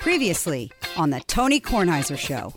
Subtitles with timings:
[0.00, 2.54] Previously on the Tony Kornheiser Show.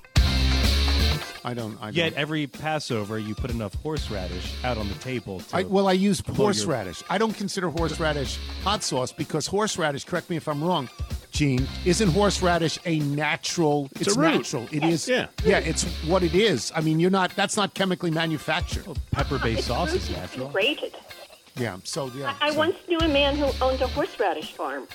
[1.43, 1.75] I don't.
[1.81, 1.95] I don't.
[1.95, 5.39] Yet every Passover, you put enough horseradish out on the table.
[5.39, 7.01] To, I, well, I use your- horseradish.
[7.09, 10.03] I don't consider horseradish hot sauce because horseradish.
[10.05, 10.87] Correct me if I'm wrong,
[11.31, 11.67] Gene.
[11.83, 13.89] Isn't horseradish a natural?
[13.99, 14.35] It's, a root.
[14.35, 14.67] natural.
[14.71, 15.07] It is.
[15.09, 15.27] Yeah.
[15.43, 15.57] Yeah.
[15.59, 16.71] It's what it is.
[16.75, 17.35] I mean, you're not.
[17.35, 18.85] That's not chemically manufactured.
[19.09, 20.49] pepper-based sauce is natural.
[20.49, 20.95] Grated.
[21.57, 21.77] Yeah.
[21.83, 22.35] So yeah.
[22.39, 24.87] I so- once knew a man who owned a horseradish farm.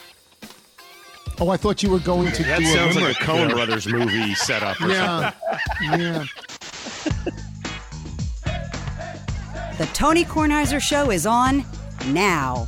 [1.38, 3.86] Oh, I thought you were going to That do sounds a like a Coen Brothers
[3.86, 4.80] movie setup.
[4.80, 5.32] Or Yeah.
[5.82, 6.24] yeah.
[9.78, 11.64] The Tony Kornheiser Show is on
[12.06, 12.66] now.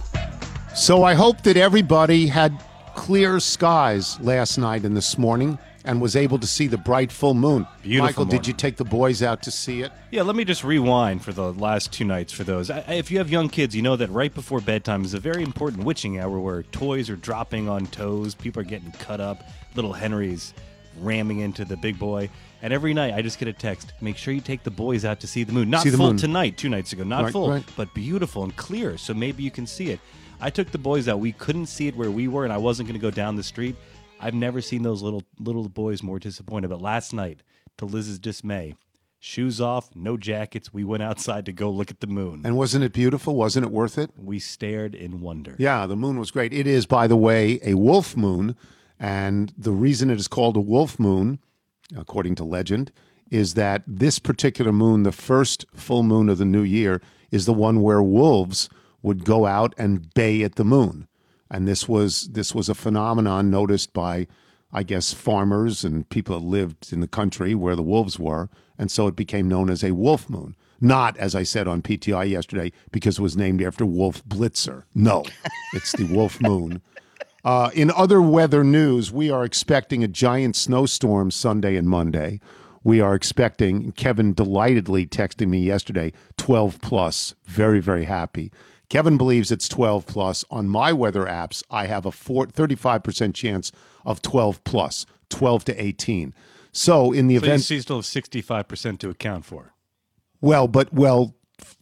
[0.74, 2.62] So I hope that everybody had
[2.94, 7.32] clear skies last night and this morning and was able to see the bright full
[7.32, 7.66] moon.
[7.82, 9.90] Beautiful Michael, did you take the boys out to see it?
[10.10, 12.70] Yeah, let me just rewind for the last two nights for those.
[12.70, 15.42] I, if you have young kids, you know that right before bedtime is a very
[15.42, 19.42] important witching hour where toys are dropping on toes, people are getting cut up,
[19.76, 20.52] little Henry's
[21.00, 22.28] ramming into the big boy.
[22.60, 25.20] And every night I just get a text, make sure you take the boys out
[25.20, 25.70] to see the moon.
[25.70, 26.16] Not the full moon.
[26.18, 27.64] tonight, two nights ago, not Right, full, right.
[27.78, 30.00] but beautiful and clear, so maybe you can see it.
[30.38, 31.18] I took the boys out.
[31.18, 33.42] We couldn't see it where we were, and I wasn't going to go down the
[33.42, 33.74] street.
[34.20, 36.68] I've never seen those little little boys more disappointed.
[36.68, 37.42] But last night,
[37.78, 38.74] to Liz's dismay,
[39.18, 42.42] shoes off, no jackets, we went outside to go look at the moon.
[42.44, 43.34] And wasn't it beautiful?
[43.34, 44.10] Wasn't it worth it?
[44.16, 45.54] we stared in wonder.
[45.58, 46.52] Yeah, the moon was great.
[46.52, 48.56] It is, by the way, a wolf moon.
[49.00, 51.38] And the reason it is called a wolf moon,
[51.96, 52.90] according to legend,
[53.30, 57.52] is that this particular moon, the first full moon of the new year, is the
[57.52, 58.68] one where wolves
[59.02, 61.07] would go out and bay at the moon.
[61.50, 64.26] And this was this was a phenomenon noticed by,
[64.72, 68.90] I guess, farmers and people that lived in the country where the wolves were, and
[68.90, 70.56] so it became known as a wolf moon.
[70.80, 74.84] Not, as I said on PTI yesterday, because it was named after Wolf Blitzer.
[74.94, 75.24] No,
[75.74, 76.82] it's the wolf moon.
[77.44, 82.40] Uh, in other weather news, we are expecting a giant snowstorm Sunday and Monday.
[82.84, 87.34] We are expecting, Kevin delightedly texting me yesterday, 12 plus.
[87.44, 88.52] Very, very happy.
[88.88, 90.44] Kevin believes it's 12 plus.
[90.50, 93.70] On my weather apps, I have a four, 35% chance
[94.04, 96.34] of 12 plus, 12 to 18.
[96.72, 99.74] So in the So event, you still have 65% to account for.
[100.40, 101.34] well, but well,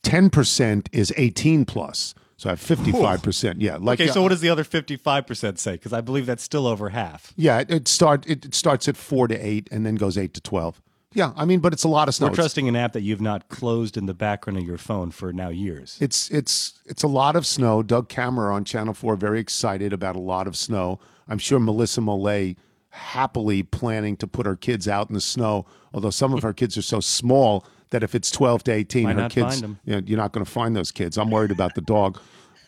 [0.02, 2.14] 10% is 18 plus.
[2.38, 3.56] So I have 55%.
[3.58, 3.78] Yeah.
[3.80, 5.72] Like, Okay, so uh, what does the other 55% say?
[5.72, 7.32] Because I believe that's still over half.
[7.36, 10.34] Yeah, it, it start it, it starts at four to eight and then goes eight
[10.34, 10.82] to twelve.
[11.16, 12.28] Yeah, I mean, but it's a lot of snow.
[12.28, 15.32] We're trusting an app that you've not closed in the background of your phone for
[15.32, 15.96] now years.
[15.98, 17.82] It's it's it's a lot of snow.
[17.82, 21.00] Doug Kammerer on Channel Four very excited about a lot of snow.
[21.26, 22.56] I'm sure Melissa Mollet
[22.90, 25.64] happily planning to put her kids out in the snow.
[25.94, 29.16] Although some of her kids are so small that if it's 12 to 18, Might
[29.16, 31.16] her kids, you know, you're not going to find those kids.
[31.16, 32.18] I'm worried about the dog.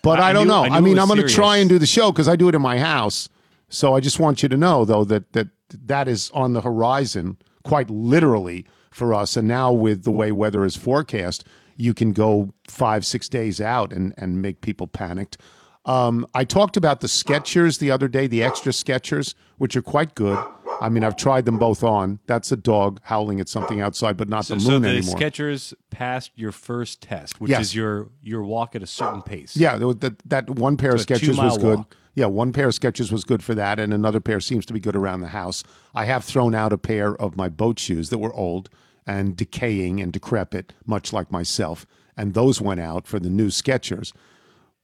[0.02, 0.62] But I, I don't knew- know.
[0.64, 2.54] I I, mean, I'm going to try and do the show because I do it
[2.54, 3.28] in my house.
[3.68, 5.48] So I just want you to know, though, that that
[5.86, 9.36] that is on the horizon, quite literally for us.
[9.36, 11.44] And now with the way weather is forecast,
[11.76, 15.38] you can go five, six days out and and make people panicked.
[15.84, 20.14] Um, I talked about the Skechers the other day, the extra Skechers, which are quite
[20.14, 20.38] good.
[20.82, 22.18] I mean, I've tried them both on.
[22.26, 25.16] That's a dog howling at something outside, but not So, the so moon the anymore.
[25.16, 27.60] Skechers passed your first test, which Yes.
[27.66, 29.56] is your your walk at a certain pace.
[29.56, 31.78] Yeah, that, that, one pair of So a Skechers was good.
[31.78, 31.96] walk.
[32.18, 34.80] Yeah, one pair of Skechers was good for that, and another pair seems to be
[34.80, 35.62] good around the house.
[35.94, 38.68] I have thrown out a pair of my boat shoes that were old
[39.06, 41.86] and decaying and decrepit, much like myself,
[42.16, 44.12] and those went out for the new Skechers.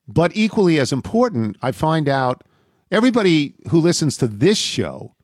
[0.07, 2.45] But equally as important, I find out
[2.93, 5.17] everybody who listens to this show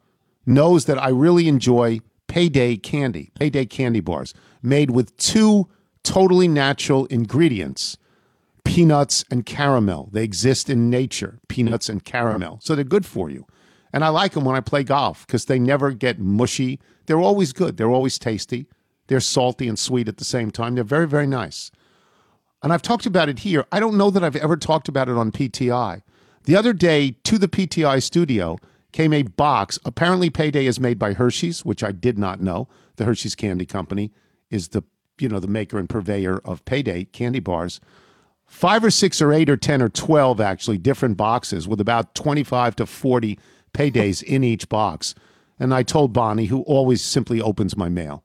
[0.44, 4.34] knows that I really enjoy payday candy, payday candy bars
[4.65, 5.69] made with two
[6.03, 7.97] totally natural ingredients
[8.65, 10.10] peanuts and caramel.
[10.12, 12.60] They exist in nature, peanuts and caramel.
[12.62, 13.47] So they're good for you.
[13.93, 16.81] And I like them when I play golf because they never get mushy.
[17.06, 17.76] They're always good.
[17.76, 18.66] They're always tasty.
[19.09, 20.75] They're salty and sweet at the same time.
[20.75, 21.72] They're very, very nice.
[22.62, 23.65] And I've talked about it here.
[23.72, 26.03] I don't know that I've ever talked about it on PTI.
[26.44, 28.58] The other day to the PTI studio
[28.93, 29.79] came a box.
[29.84, 32.69] Apparently, Payday is made by Hershey's, which I did not know.
[32.96, 34.12] The Hershey's Candy Company
[34.50, 34.82] is the
[35.19, 37.81] you know the maker and purveyor of Payday candy bars.
[38.50, 42.76] Five or six or eight or ten or twelve actually different boxes with about twenty-five
[42.76, 43.38] to forty
[43.73, 45.14] paydays in each box.
[45.58, 48.25] And I told Bonnie, who always simply opens my mail.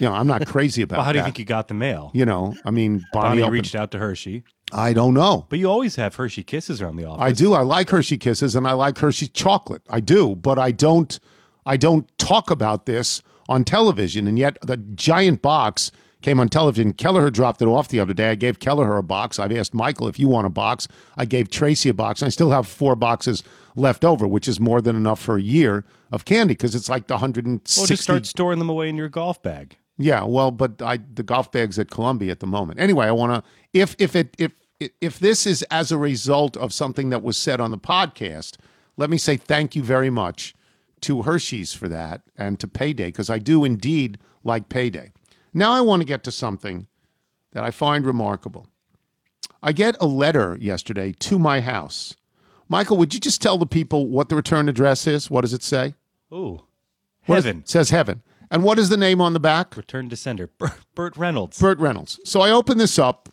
[0.00, 1.26] You know, I'm not crazy about Well, how do you that.
[1.26, 2.10] think you got the mail?
[2.14, 5.46] You know, I mean, Bonnie, Bonnie opened- reached out to Hershey, I don't know.
[5.48, 7.22] but you always have Hershey kisses around the office.
[7.22, 7.52] I do.
[7.54, 9.82] I like Hershey Kisses and I like Hershey chocolate.
[9.90, 11.18] I do, but I don't.
[11.66, 14.26] I don't talk about this on television.
[14.26, 15.90] And yet, the giant box
[16.22, 16.92] came on television.
[16.92, 18.30] Kelleher dropped it off the other day.
[18.30, 19.38] I gave Kelleher a box.
[19.38, 20.88] I've asked Michael if you want a box.
[21.16, 22.22] I gave Tracy a box.
[22.22, 23.42] I still have four boxes
[23.74, 27.06] left over, which is more than enough for a year of candy because it's like
[27.06, 27.80] the 160.
[27.80, 29.76] Well, just start storing them away in your golf bag.
[29.98, 32.80] Yeah, well, but I the golf bag's at Columbia at the moment.
[32.80, 34.52] Anyway, I want to if if it if
[35.00, 38.56] if this is as a result of something that was said on the podcast,
[38.96, 40.54] let me say thank you very much
[41.02, 45.12] to Hershey's for that and to Payday because I do indeed like Payday.
[45.56, 46.86] Now I want to get to something
[47.52, 48.66] that I find remarkable.
[49.62, 52.14] I get a letter yesterday to my house.
[52.68, 55.30] Michael, would you just tell the people what the return address is?
[55.30, 55.94] What does it say?
[56.30, 56.60] Ooh,
[57.22, 57.60] heaven.
[57.60, 58.22] it says heaven.
[58.50, 59.78] And what is the name on the back?
[59.78, 60.48] Return to sender.
[60.58, 61.58] Burt, Burt Reynolds.
[61.58, 62.20] Burt Reynolds.
[62.24, 63.30] So I open this up.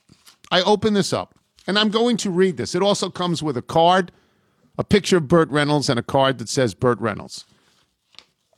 [0.50, 1.38] I open this up,
[1.68, 2.74] and I'm going to read this.
[2.74, 4.14] It also comes with a card,
[4.78, 7.46] a picture of Burt Reynolds, and a card that says Burt Reynolds.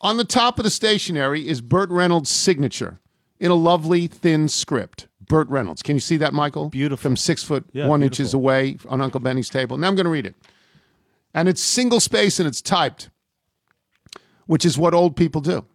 [0.01, 2.99] On the top of the stationery is Burt Reynolds' signature
[3.39, 5.07] in a lovely thin script.
[5.27, 5.81] Burt Reynolds.
[5.81, 6.69] Can you see that, Michael?
[6.69, 7.01] Beautiful.
[7.01, 8.23] From six foot Yeah, one beautiful.
[8.23, 9.77] inches away on Uncle Benny's table.
[9.77, 10.35] Now I'm going to read it.
[11.33, 13.09] And it's single space and it's typed,
[14.45, 15.65] which is what old people do.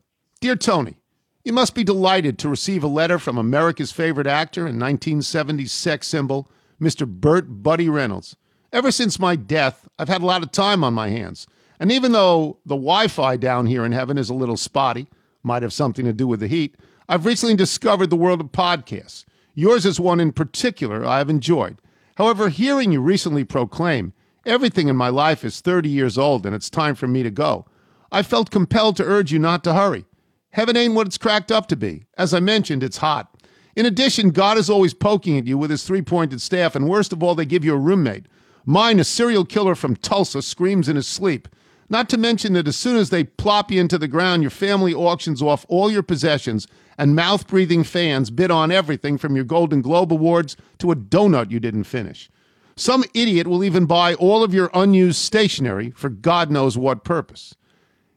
[0.41, 0.97] Dear Tony,
[1.45, 6.07] you must be delighted to receive a letter from America's favorite actor and 1970s sex
[6.07, 7.07] symbol, Mr.
[7.07, 8.37] Burt Buddy Reynolds.
[8.73, 11.47] Ever since my death, I've had a lot of time on my hands.
[11.81, 15.09] And even though the Wi Fi down here in heaven is a little spotty,
[15.43, 16.77] might have something to do with the heat,
[17.11, 19.25] I've recently discovered the world of podcasts.
[19.57, 21.83] Yours is one in particular I have enjoyed.
[22.15, 24.13] However, hearing you recently proclaim,
[24.47, 27.67] everything in my life is 30 years old and it's time for me to go,
[28.13, 30.05] I felt compelled to urge you not to hurry.
[30.51, 32.05] Heaven ain't what it's cracked up to be.
[32.17, 33.43] As I mentioned, it's hot.
[33.75, 37.13] In addition, God is always poking at you with his three pointed staff, and worst
[37.13, 38.27] of all, they give you a roommate.
[38.65, 41.49] Mine, a serial killer from Tulsa, screams in his sleep.
[41.91, 44.95] Not to mention that as soon as they plop you into the ground, your family
[44.95, 49.83] auctions off all your possessions, and mouth breathing fans bid on everything from your Golden
[49.83, 52.31] Globe Awards to a donut you didn't finish.
[52.77, 57.57] Some idiot will even buy all of your unused stationery for God knows what purpose.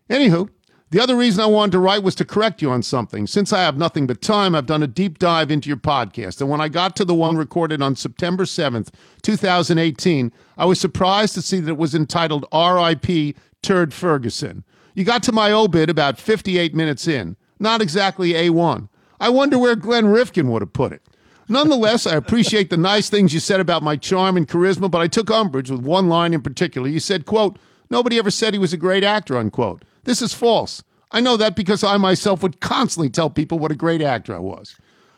[0.10, 0.50] Anywho,
[0.94, 3.26] the other reason I wanted to write was to correct you on something.
[3.26, 6.40] Since I have nothing but time, I've done a deep dive into your podcast.
[6.40, 8.90] And when I got to the one recorded on September 7th,
[9.24, 13.34] 2018, I was surprised to see that it was entitled R.I.P.
[13.64, 14.64] Turd Ferguson.
[14.94, 17.38] You got to my obit about 58 minutes in.
[17.58, 18.88] Not exactly A1.
[19.20, 21.02] I wonder where Glenn Rifkin would have put it.
[21.50, 25.08] Nonetheless, I appreciate the nice things you said about my charm and charisma, but I
[25.08, 26.88] took umbrage with one line in particular.
[26.88, 27.58] You said, quote,
[27.90, 29.84] nobody ever said he was a great actor, unquote.
[30.04, 30.84] This is false.
[31.12, 34.40] I know that because I myself would constantly tell people what a great actor I
[34.40, 34.76] was.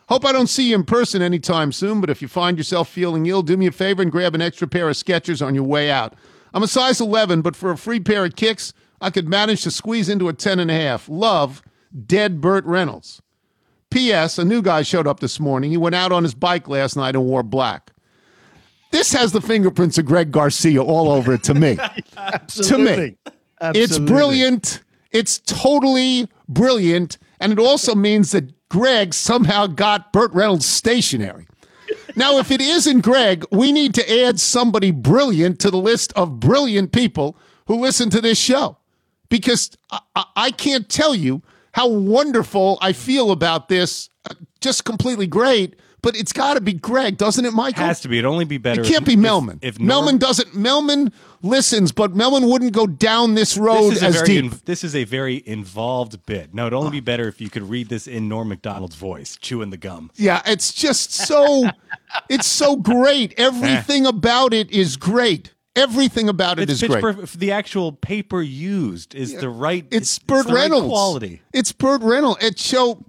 [0.08, 3.26] Hope I don't see you in person anytime soon, but if you find yourself feeling
[3.26, 5.90] ill, do me a favor and grab an extra pair of Skechers on your way
[5.90, 6.14] out.
[6.54, 8.72] I'm a size 11, but for a free pair of kicks,
[9.02, 11.10] I could manage to squeeze into a 10 and a half.
[11.10, 11.64] Love,
[12.06, 13.22] Dead Burt Reynolds.
[13.90, 14.38] P.S.
[14.38, 15.72] A new guy showed up this morning.
[15.72, 17.92] He went out on his bike last night and wore black.
[18.92, 21.78] This has the fingerprints of Greg Garcia all over it to me.
[22.48, 23.18] to me.
[23.74, 24.82] It's brilliant.
[25.12, 27.18] It's totally brilliant.
[27.40, 31.48] And it also means that Greg somehow got Burt Reynolds stationary.
[32.16, 36.40] Now, if it isn't Greg, we need to add somebody brilliant to the list of
[36.40, 38.78] brilliant people who listen to this show
[39.30, 41.42] because I, I, I can't tell you
[41.74, 44.10] how wonderful I feel about this.
[44.30, 45.76] Uh, Just completely great.
[46.06, 47.84] But it's got to be Greg, doesn't it, Michael?
[47.84, 48.20] Has to be.
[48.20, 48.82] It'd only be better.
[48.82, 49.58] It can't if- be Melman.
[49.64, 51.12] If, Norm- Melman doesn't, Melman
[51.42, 54.44] listens, but Melman wouldn't go down this road this as deep.
[54.54, 56.54] in- this is a very involved bit.
[56.54, 59.72] No, it'd only be better if you could read this in Norm Macdonald's voice, chewing
[59.72, 60.12] the gum.
[60.16, 61.64] yeah, it's just so,
[62.30, 63.34] it's so great.
[63.40, 63.44] Eh.
[63.48, 65.56] Everything about it is great.
[65.76, 67.02] Everything about it It's is great.
[67.02, 67.40] perfect.
[67.40, 69.86] The actual paper used is the right.
[69.90, 70.88] It's Burt the right Reynolds.
[70.88, 71.42] quality.
[71.52, 72.44] It's Burt Reynolds.
[72.44, 73.04] It show.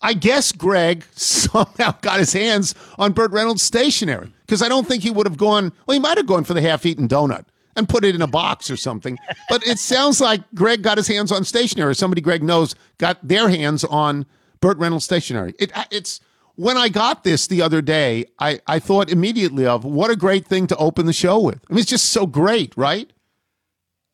[0.00, 5.02] I guess Greg somehow got his hands on Burt Reynolds' stationery because I don't think
[5.02, 5.72] he would have gone.
[5.86, 7.44] Well, he might have gone for the half-eaten donut
[7.76, 9.18] and put it in a box or something.
[9.48, 11.94] But it sounds like Greg got his hands on stationery.
[11.94, 14.26] Somebody Greg knows got their hands on
[14.60, 15.54] Burt Reynolds stationery.
[15.58, 16.20] It, it's
[16.56, 20.44] when I got this the other day, I, I thought immediately of what a great
[20.44, 21.64] thing to open the show with.
[21.70, 23.12] I mean, it's just so great, right?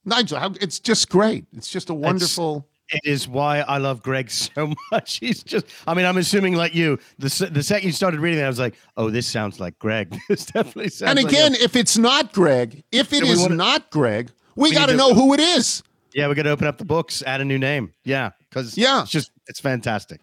[0.05, 1.47] Nigel, how, it's just great.
[1.57, 2.69] It's just a wonderful.
[2.91, 5.17] It is why I love Greg so much.
[5.19, 8.45] He's just, I mean, I'm assuming like you, the, the second you started reading it,
[8.45, 10.17] I was like, oh, this sounds like Greg.
[10.29, 11.61] this definitely sounds And like again, him.
[11.63, 15.15] if it's not Greg, if it is wanna- not Greg, we, We got to- know
[15.15, 15.83] who it is.
[16.15, 17.93] yeah, we got to open up the books, add a new name.
[18.05, 18.31] Yeah.
[18.53, 19.03] Cause Yeah.
[19.03, 20.21] it's just, it's fantastic.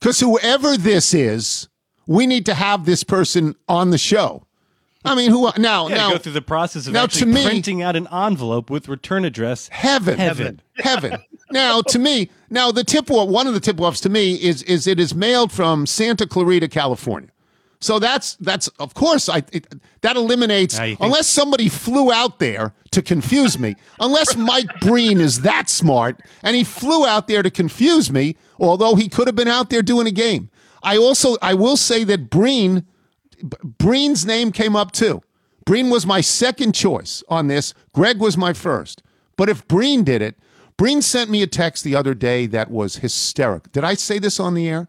[0.00, 1.68] Because whoever this is,
[2.06, 4.46] we need to have this person on the show.
[5.04, 5.88] I mean, who now?
[5.88, 8.88] Now, to go through the process of now, to me- printing out an envelope with
[8.88, 9.68] return address.
[9.68, 10.60] heaven, Heaven.
[10.76, 11.18] heaven.
[11.50, 14.62] Now, to me, now the tip off, one of the tip offs to me is
[14.64, 17.28] is it is mailed from Santa Clarita, California.
[17.80, 23.02] So that's that's of course I it, that eliminates unless somebody flew out there to
[23.02, 23.76] confuse me.
[24.00, 28.94] unless Mike Breen is that smart and he flew out there to confuse me, although
[28.96, 30.48] he could have been out there doing a game.
[30.82, 32.84] I also I will say that Breen
[33.44, 35.22] Breen's name came up too.
[35.64, 37.74] Breen was my second choice on this.
[37.92, 39.02] Greg was my first.
[39.36, 40.38] But if Breen did it,
[40.76, 43.70] Breen sent me a text the other day that was hysterical.
[43.72, 44.88] Did I say this on the air?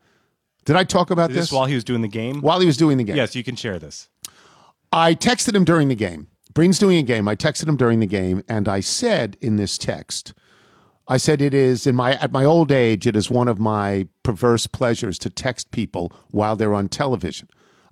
[0.66, 2.42] Did I talk about Is this this while he was doing the game?
[2.42, 3.16] while he was doing the game?
[3.16, 4.10] Yes, you can share this.
[4.92, 6.28] I texted him during the game.
[6.54, 7.28] Breen's doing a game.
[7.28, 10.34] I texted him during the game, and I said in this text,
[11.08, 14.08] I said it is in my at my old age, it is one of my
[14.24, 17.48] perverse pleasures to text people while they're on television.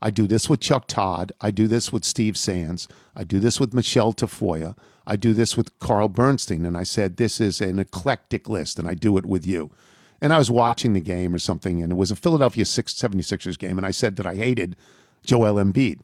[0.06, 1.32] I do this with Chuck Todd.
[1.40, 2.90] I do this with Steve Sands.
[3.16, 4.76] I do this with Michelle Tafoya.
[5.08, 6.66] I do this with Carl Bernstein.
[6.66, 9.72] And I said, this is an eclectic list, and I do it with you.
[10.20, 13.58] And I was watching the game or something, and it was a Philadelphia 6, 76ers
[13.58, 14.76] game, and I said that I hated
[15.24, 16.02] Joel Embiid.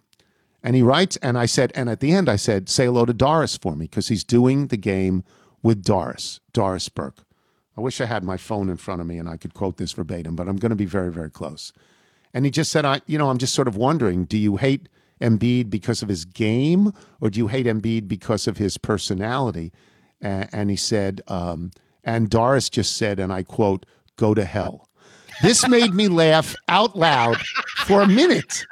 [0.64, 3.14] And he writes, and I said, and at the end I said, say hello to
[3.14, 5.26] Doris for me, because he's doing the game
[5.62, 7.26] with Doris, Doris Burke.
[7.78, 9.92] I wish I had my phone in front of me and I could quote this
[9.92, 11.74] verbatim, but I'm going to be very, very close.
[12.34, 14.88] And he just said, I, you know, I'm just sort of wondering, do you hate
[15.22, 19.72] Embiid because of his game or do you hate Embiid because of his personality?
[20.22, 21.72] And, and he said, um,
[22.04, 24.88] and Doris just said, and I quote, go to hell.
[25.42, 27.38] This made me laugh out loud
[27.86, 28.66] for a minute,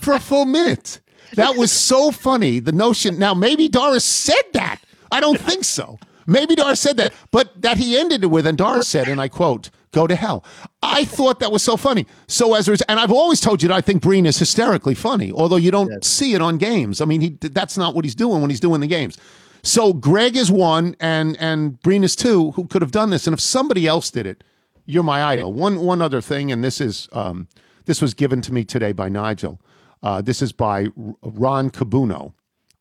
[0.00, 1.00] for a full minute.
[1.34, 2.60] That was so funny.
[2.60, 4.80] The notion, now maybe Doris said that.
[5.10, 5.98] I don't think so.
[6.26, 9.28] Maybe Dar said that, but that he ended it with, and Dar said, and I
[9.28, 10.44] quote, go to hell.
[10.82, 12.06] I thought that was so funny.
[12.26, 15.32] So as there's, and I've always told you that I think Breen is hysterically funny,
[15.32, 17.00] although you don't see it on games.
[17.00, 19.18] I mean, he that's not what he's doing when he's doing the games.
[19.62, 23.26] So Greg is one, and and Breen is two, who could have done this.
[23.26, 24.44] And if somebody else did it,
[24.84, 25.52] you're my idol.
[25.52, 27.48] One one other thing, and this is um,
[27.86, 29.60] this was given to me today by Nigel.
[30.02, 32.34] Uh, this is by R- Ron Cabuno.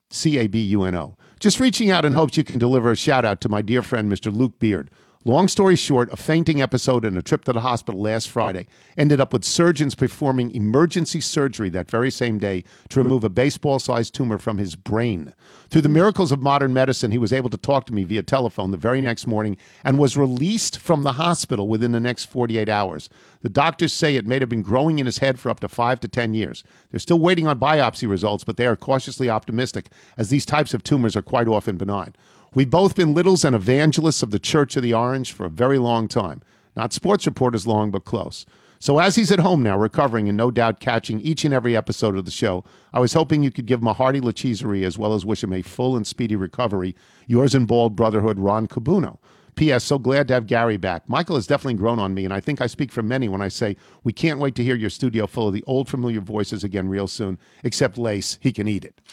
[0.09, 1.15] C A B U N O.
[1.43, 4.09] Just reaching out in hopes you can deliver a shout out to my dear friend,
[4.09, 4.33] Mr.
[4.33, 4.89] Luke Beard.
[5.25, 9.21] Long story short, a fainting episode and a trip to the hospital last Friday ended
[9.21, 14.13] up with surgeons performing emergency surgery that very same day to remove a baseball sized
[14.13, 15.33] tumor from his brain.
[15.69, 18.71] Through the miracles of modern medicine, he was able to talk to me via telephone
[18.71, 23.09] the very next morning and was released from the hospital within the next 48 hours.
[23.43, 26.01] The doctors say it may have been growing in his head for up to five
[26.01, 26.65] to 10 years.
[26.91, 29.87] They're still waiting on biopsy results, but they are cautiously optimistic
[30.17, 32.13] as these types of tumors are quite often benign.
[32.55, 35.79] We've both been littles and evangelists of the Church of the Orange for a very
[35.79, 36.43] long time.
[36.75, 38.45] Not sports reporters long, but close.
[38.77, 42.15] So as he's at home now, recovering and no doubt catching each and every episode
[42.15, 45.15] of the show, I was hoping you could give him a hearty lacheserie as well
[45.15, 46.95] as wish him a full and speedy recovery.
[47.25, 49.17] Yours in bald brotherhood, Ron Cabuno.
[49.55, 49.83] P.S.
[49.83, 51.07] So glad to have Gary back.
[51.07, 53.49] Michael has definitely grown on me, and I think I speak for many when I
[53.49, 56.89] say we can't wait to hear your studio full of the old familiar voices again
[56.89, 58.39] real soon, except Lace.
[58.41, 58.99] He can eat it.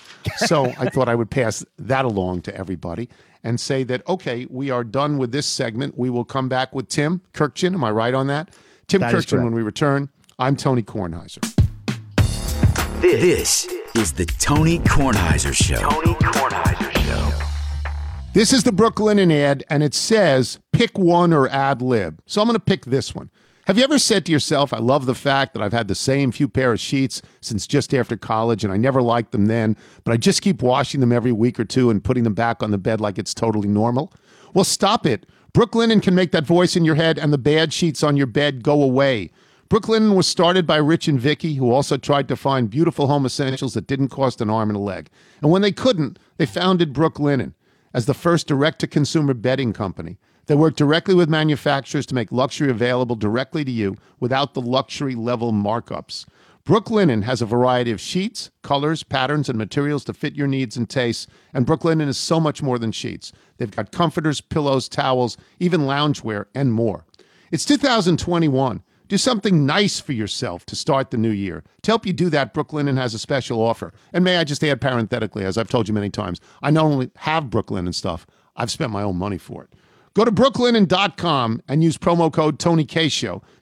[0.47, 3.11] So I thought I would pass that along to everybody
[3.42, 5.97] and say that, okay, we are done with this segment.
[5.97, 7.75] We will come back with Tim Kurkjian.
[7.75, 8.50] Am I right on that?
[8.87, 10.09] Tim That is Kurkjian when we return.
[10.38, 11.40] I'm Tony Kornheiser.
[13.00, 15.76] This is the Tony Kornheiser Show.
[15.76, 17.47] Tony Kornheiser Show.
[18.32, 22.20] This is the Brooklinen ad, and it says pick one or ad lib.
[22.26, 23.30] So I'm going to pick this one.
[23.71, 26.33] Have you ever said to yourself, I love the fact that I've had the same
[26.33, 30.11] few pair of sheets since just after college and I never liked them then, but
[30.11, 32.79] I just keep washing them every week or two and putting them back on the
[32.79, 34.12] bed like it's totally normal?
[34.55, 35.25] Well, stop it.
[35.53, 38.65] Brooklinen can make that voice in your head and the bad sheets on your bed
[38.65, 39.31] go away.
[39.69, 43.75] Brooklinen was started by Rich and Vicky, who also tried to find beautiful home essentials
[43.75, 45.11] that didn't cost an arm and a leg.
[45.43, 47.55] And when they couldn't, they founded Brooklinen
[47.95, 50.19] as the first direct to consumer bedding company.
[50.50, 55.14] They work directly with manufacturers to make luxury available directly to you without the luxury
[55.14, 56.26] level markups.
[56.66, 60.90] Brooklinen has a variety of sheets, colors, patterns, and materials to fit your needs and
[60.90, 61.28] tastes.
[61.54, 63.33] And Brooklinen is so much more than sheets.
[63.59, 67.04] They've got comforters, pillows, towels, even loungewear, and more.
[67.52, 68.83] It's 2021.
[69.07, 71.62] Do something nice for yourself to start the new year.
[71.83, 73.92] To help you do that, Brooklinen has a special offer.
[74.12, 77.12] And may I just add parenthetically, as I've told you many times, I not only
[77.19, 78.26] have Brooklinen stuff,
[78.57, 79.75] I've spent my own money for it.
[80.14, 82.85] Go to brooklinen.com and use promo code Tony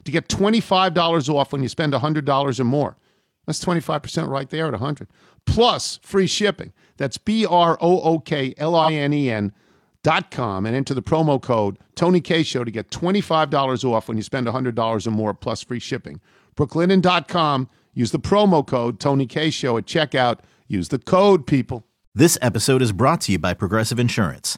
[0.03, 2.97] to get $25 off when you spend $100 or more.
[3.45, 5.07] That's 25% right there at 100
[5.45, 6.73] plus free shipping.
[6.97, 9.53] That's B R O O K L I N E N
[10.03, 12.21] dot com and enter the promo code Tony
[12.63, 16.21] to get $25 off when you spend $100 or more plus free shipping.
[16.55, 17.69] Brooklinen.com.
[17.93, 20.39] Use the promo code Tony at checkout.
[20.67, 21.85] Use the code, people.
[22.13, 24.57] This episode is brought to you by Progressive Insurance.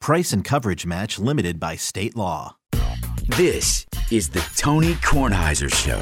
[0.00, 2.56] Price and coverage match limited by state law.
[3.36, 6.00] This is the Tony Kornheiser Show.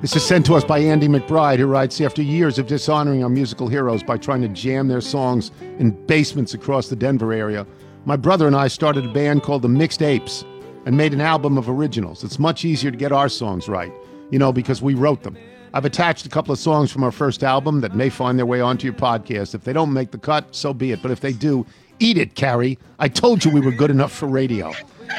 [0.00, 3.30] This is sent to us by Andy McBride, who writes After years of dishonoring our
[3.30, 7.66] musical heroes by trying to jam their songs in basements across the Denver area,
[8.04, 10.44] my brother and I started a band called the Mixed Apes
[10.84, 12.24] and made an album of originals.
[12.24, 13.92] It's much easier to get our songs right,
[14.30, 15.38] you know, because we wrote them.
[15.74, 18.60] I've attached a couple of songs from our first album that may find their way
[18.60, 19.56] onto your podcast.
[19.56, 21.02] If they don't make the cut, so be it.
[21.02, 21.66] But if they do,
[21.98, 22.78] eat it, Carrie.
[23.00, 24.72] I told you we were good enough for radio.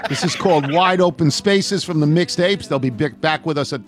[0.08, 2.68] This is called Wide Open Spaces from the Mixed Apes.
[2.68, 3.82] They'll be back with us at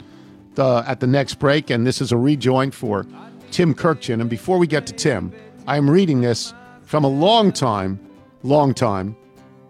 [0.55, 3.05] the, at the next break, and this is a rejoin for
[3.51, 4.19] Tim Kurkjian.
[4.19, 5.31] And before we get to Tim,
[5.67, 7.97] I am reading this from a long time,
[8.43, 9.15] long time,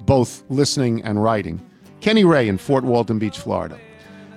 [0.01, 1.63] both listening and writing.
[2.01, 3.79] Kenny Ray in Fort Walton Beach, Florida.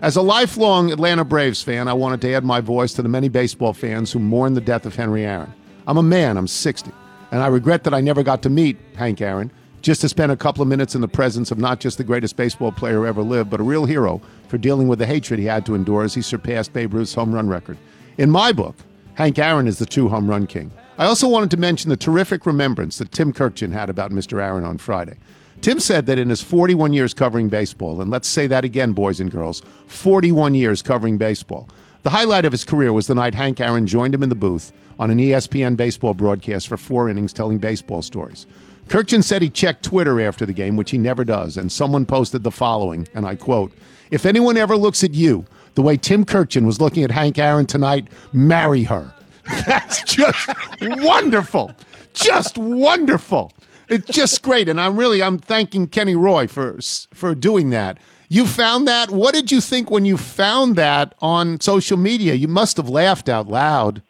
[0.02, 3.28] As a lifelong Atlanta Braves fan, I wanted to add my voice to the many
[3.28, 5.52] baseball fans who mourn the death of Henry Aaron.
[5.86, 6.90] I'm a man, I'm 60,
[7.30, 9.50] and I regret that I never got to meet Hank Aaron,
[9.82, 12.36] just to spend a couple of minutes in the presence of not just the greatest
[12.36, 15.66] baseball player ever lived, but a real hero for dealing with the hatred he had
[15.66, 17.76] to endure as he surpassed Babe Ruth's home run record.
[18.16, 18.76] In my book,
[19.16, 20.70] Hank Aaron is the true home run king.
[20.96, 24.42] I also wanted to mention the terrific remembrance that Tim Kurkjian had about Mr.
[24.42, 25.18] Aaron on Friday.
[25.60, 29.20] Tim said that in his 41 years covering baseball, and let's say that again, boys
[29.20, 31.68] and girls 41 years covering baseball,
[32.02, 34.72] the highlight of his career was the night Hank Aaron joined him in the booth
[34.98, 38.46] on an ESPN baseball broadcast for four innings telling baseball stories.
[38.88, 42.42] Kurkjian said he checked Twitter after the game, which he never does, and someone posted
[42.42, 43.70] the following, and I quote,
[44.10, 47.66] If anyone ever looks at you the way Tim Kurkjian was looking at Hank Aaron
[47.66, 49.14] tonight, marry her.
[49.66, 50.48] That's just
[50.80, 51.72] wonderful.
[52.14, 53.52] Just wonderful.
[53.90, 54.68] It's just great.
[54.68, 56.78] And I'm really I'm thanking Kenny Roy for
[57.12, 57.98] for doing that.
[58.28, 59.10] You found that?
[59.10, 62.34] What did you think when you found that on social media?
[62.34, 64.02] You must have laughed out loud.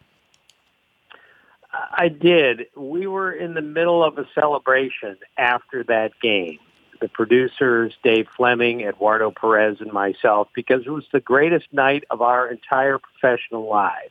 [1.73, 2.67] I did.
[2.77, 6.59] We were in the middle of a celebration after that game.
[7.01, 12.21] The producers, Dave Fleming, Eduardo Perez, and myself, because it was the greatest night of
[12.21, 14.11] our entire professional lives.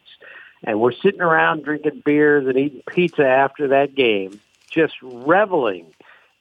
[0.64, 5.94] And we're sitting around drinking beers and eating pizza after that game, just reveling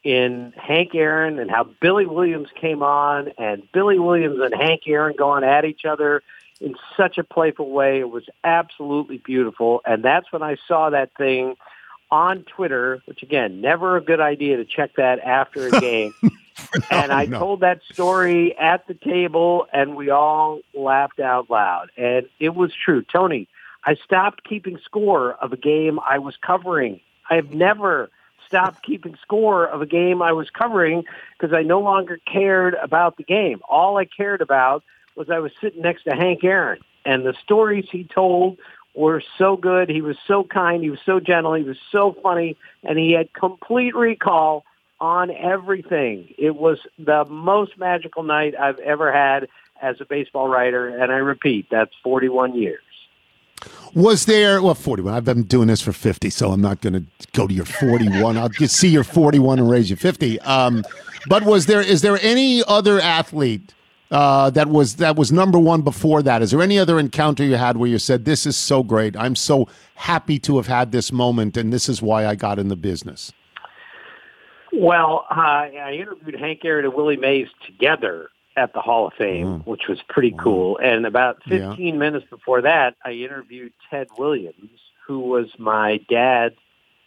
[0.04, 5.14] in Hank Aaron and how Billy Williams came on and Billy Williams and Hank Aaron
[5.16, 6.22] going at each other
[6.60, 8.00] in such a playful way.
[8.00, 9.80] It was absolutely beautiful.
[9.84, 11.56] And that's when I saw that thing
[12.10, 16.14] on Twitter, which again, never a good idea to check that after a game.
[16.90, 17.38] and I no.
[17.38, 21.90] told that story at the table and we all laughed out loud.
[21.96, 23.02] And it was true.
[23.02, 23.48] Tony,
[23.84, 27.00] I stopped keeping score of a game I was covering.
[27.30, 28.10] I have never
[28.48, 31.04] stopped keeping score of a game I was covering
[31.38, 33.60] because I no longer cared about the game.
[33.68, 34.82] All I cared about
[35.14, 38.58] was I was sitting next to Hank Aaron, and the stories he told
[38.94, 39.88] were so good.
[39.88, 40.82] He was so kind.
[40.82, 41.54] He was so gentle.
[41.54, 44.64] He was so funny, and he had complete recall
[45.00, 46.34] on everything.
[46.36, 49.48] It was the most magical night I've ever had
[49.80, 52.82] as a baseball writer, and I repeat, that's 41 years.
[53.94, 55.14] Was there, well, 41.
[55.14, 58.36] I've been doing this for 50, so I'm not going to go to your 41.
[58.36, 60.38] I'll just see your 41 and raise you 50.
[60.40, 60.84] Um,
[61.26, 63.74] but was there, is there any other athlete
[64.10, 66.42] uh, that was that was number one before that?
[66.42, 69.16] Is there any other encounter you had where you said, "This is so great.
[69.16, 72.68] I'm so happy to have had this moment, and this is why I got in
[72.68, 73.32] the business."
[74.72, 79.46] Well, uh, I interviewed Hank Aaron and Willie Mays together at the Hall of Fame,
[79.46, 79.66] mm.
[79.66, 80.38] which was pretty mm.
[80.38, 80.78] cool.
[80.78, 86.56] And about 15 minutes before that, I interviewed Ted Williams, who was my dad's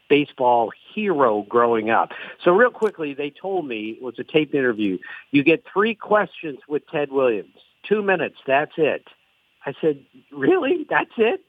[0.09, 2.11] baseball hero growing up.
[2.43, 4.97] So real quickly, they told me it was a taped interview.
[5.31, 7.55] You get three questions with Ted Williams.
[7.87, 8.37] Two minutes.
[8.45, 9.07] That's it.
[9.65, 10.85] I said, really?
[10.89, 11.41] That's it?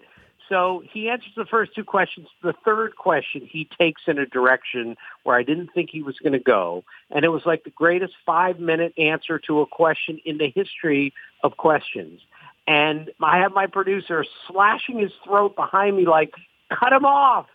[0.52, 2.28] So he answers the first two questions.
[2.42, 6.34] The third question, he takes in a direction where I didn't think he was going
[6.34, 6.84] to go.
[7.10, 11.14] And it was like the greatest five minute answer to a question in the history
[11.42, 12.20] of questions.
[12.66, 16.34] And I have my producer slashing his throat behind me like,
[16.68, 17.46] cut him off.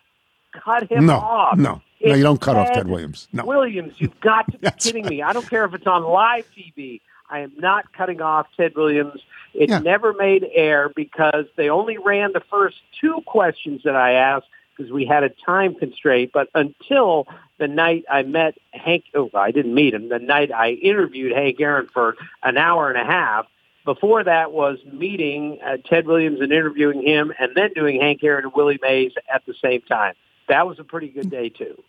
[0.64, 1.56] Cut him no, off.
[1.56, 1.82] no, no.
[2.00, 3.28] It's You don't cut off Ted Williams.
[3.32, 3.46] No.
[3.46, 5.22] Williams, you've got to be kidding me.
[5.22, 7.02] I don't care if it's on live TV.
[7.30, 9.22] I am not cutting off Ted Williams.
[9.54, 9.80] It Yeah.
[9.80, 14.92] never made air because they only ran the first two questions that I asked because
[14.92, 16.32] we had a time constraint.
[16.34, 20.10] But until the night I met Hank, oh, I didn't meet him.
[20.10, 23.48] The night I interviewed Hank Aaron for an hour and a half.
[23.86, 28.44] Before that was meeting uh, Ted Williams and interviewing him, and then doing Hank Aaron
[28.44, 30.14] and Willie Mays at the same time.
[30.50, 31.82] That was a pretty good day too.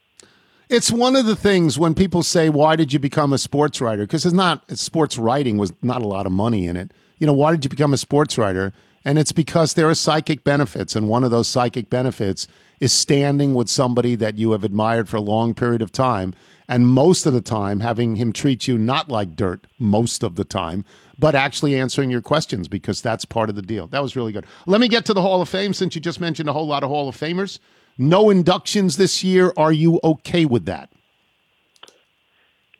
[0.68, 4.02] It's one of the things when people say, "Why did you become a sports writer?"
[4.02, 6.92] Because it's not sports writing was not a lot of money in it.
[7.18, 8.74] You know, why did you become a sports writer?
[9.02, 12.46] And it's because there are psychic benefits, and one of those psychic benefits
[12.80, 16.34] is standing with somebody that you have admired for a long period of time,
[16.68, 20.44] and most of the time having him treat you not like dirt most of the
[20.44, 20.84] time,
[21.18, 23.86] but actually answering your questions because that's part of the deal.
[23.86, 24.44] That was really good.
[24.66, 26.84] Let me get to the Hall of Fame since you just mentioned a whole lot
[26.84, 27.58] of Hall of Famers.
[27.98, 29.52] No inductions this year.
[29.56, 30.90] Are you okay with that?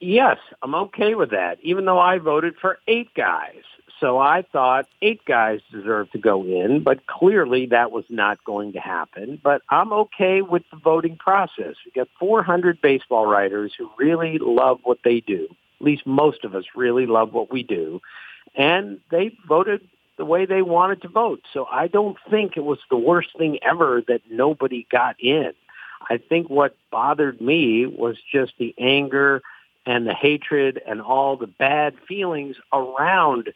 [0.01, 3.63] Yes, I'm okay with that, even though I voted for eight guys.
[4.01, 8.75] So I thought eight guys deserved to go in, but clearly that was not going
[8.75, 9.41] to happen.
[9.43, 11.75] But I'm okay with the voting process.
[11.85, 15.49] We got 400 baseball writers who really love what they do.
[15.81, 18.01] At least most of us really love what we do.
[18.55, 19.81] And they voted
[20.19, 21.41] the way they wanted to vote.
[21.53, 25.53] So I don't think it was the worst thing ever that nobody got in.
[26.11, 29.43] I think what bothered me was just the anger
[29.87, 33.53] and the hatred and all the bad feelings around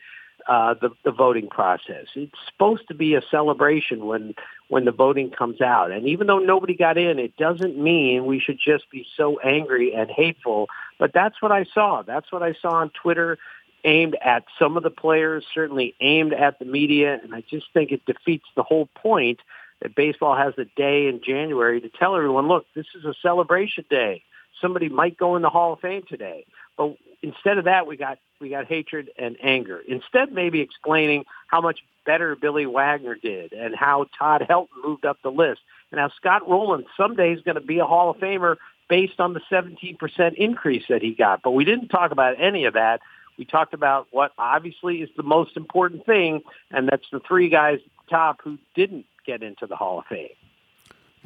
[0.49, 2.07] uh, the, the voting process.
[2.15, 4.35] It's supposed to be a celebration when
[4.69, 5.91] when the voting comes out.
[5.91, 9.95] And even though nobody got in, it doesn't mean we should just be so angry
[9.95, 10.69] and hateful.
[10.99, 12.03] But that's what I saw.
[12.03, 13.39] That's what I saw on Twitter
[13.85, 17.93] aimed at some of the players, certainly aimed at the media, and I just think
[17.93, 19.41] it defeats the whole point
[19.81, 23.85] that baseball has a day in January to tell everyone, look, this is a celebration
[23.91, 24.23] day.
[24.61, 26.47] Somebody might go in the Hall of Fame today.
[26.77, 29.81] But instead of that, we got we got hatred and anger.
[29.87, 35.19] Instead, maybe explaining how much better Billy Wagner did and how Todd Helton moved up
[35.23, 38.57] the list, and how Scott Rolen someday is going to be a Hall of Famer
[38.89, 41.41] based on the 17% increase that he got.
[41.43, 43.01] But we didn't talk about any of that.
[43.39, 47.79] We talked about what obviously is the most important thing, and that's the three guys
[47.79, 50.29] at the top who didn't get into the Hall of Fame.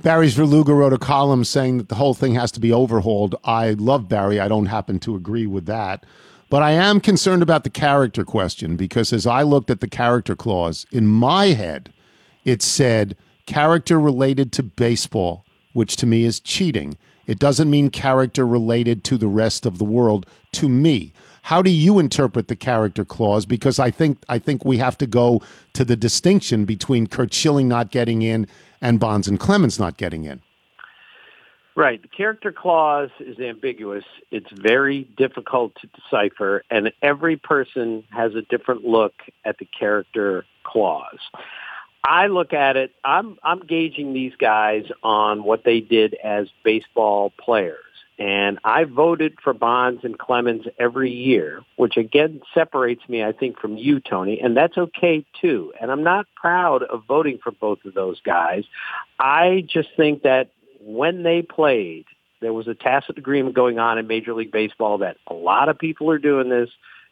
[0.03, 3.35] Barry Svrluga wrote a column saying that the whole thing has to be overhauled.
[3.45, 4.39] I love Barry.
[4.39, 6.05] I don't happen to agree with that.
[6.49, 10.37] But I am concerned about the character question because as I looked at the character
[10.37, 11.93] clause, in my head,
[12.45, 13.17] it said
[13.47, 16.99] character related to baseball, which to me is cheating.
[17.27, 21.13] It doesn't mean character related to the rest of the world to me.
[21.47, 23.47] How do you interpret the character clause?
[23.47, 25.43] Because I think I think we have to go
[25.75, 28.49] to the distinction between Curt Schilling not getting in
[28.81, 30.43] and Bonds and Clemens not getting in.
[31.77, 32.03] Right.
[32.03, 34.03] The character clause is ambiguous.
[34.33, 40.45] It's very difficult to decipher, and every person has a different look at the character
[40.65, 41.21] clause.
[42.03, 47.33] I look at it, I'm, I'm gauging these guys on what they did as baseball
[47.39, 47.86] players.
[48.19, 53.59] And I voted for Bonds and Clemens every year, which again separates me, I think,
[53.59, 54.41] from you, Tony.
[54.41, 55.75] And that's okay, too.
[55.81, 58.65] And I'm not proud of voting for both of those guys.
[59.19, 60.51] I just think that
[60.81, 62.07] when they played,
[62.41, 65.79] there was a tacit agreement going on in Major League Baseball that a lot of
[65.79, 66.71] people are doing this.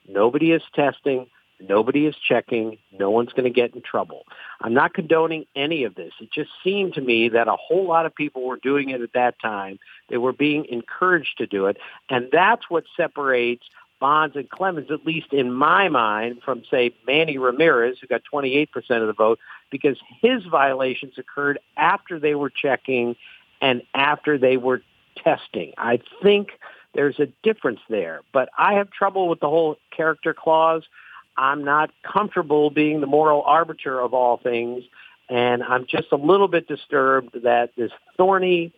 [0.08, 1.26] Nobody is testing.
[1.60, 2.78] Nobody is checking.
[2.92, 4.24] No one's going to get in trouble.
[4.60, 6.12] I'm not condoning any of this.
[6.20, 9.12] It just seemed to me that a whole lot of people were doing it at
[9.14, 9.78] that time.
[10.08, 11.76] They were being encouraged to do it.
[12.10, 13.64] And that's what separates
[14.00, 18.68] Bonds and Clemens, at least in my mind, from, say, Manny Ramirez, who got 28%
[19.00, 19.38] of the vote,
[19.70, 23.16] because his violations occurred after they were checking
[23.60, 24.82] and after they were
[25.16, 25.72] testing.
[25.78, 26.50] I think
[26.94, 28.22] there's a difference there.
[28.32, 30.82] But I have trouble with the whole character clause
[31.36, 34.84] I'm not comfortable being the moral arbiter of all things.
[35.28, 38.72] And I'm just a little bit disturbed that this thorny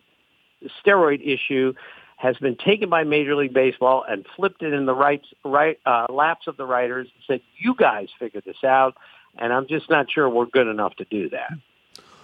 [0.83, 1.73] steroid issue
[2.15, 6.07] has been taken by Major League Baseball and flipped it in the right, right uh,
[6.09, 8.95] laps of the writers and said, you guys figure this out.
[9.37, 11.51] And I'm just not sure we're good enough to do that.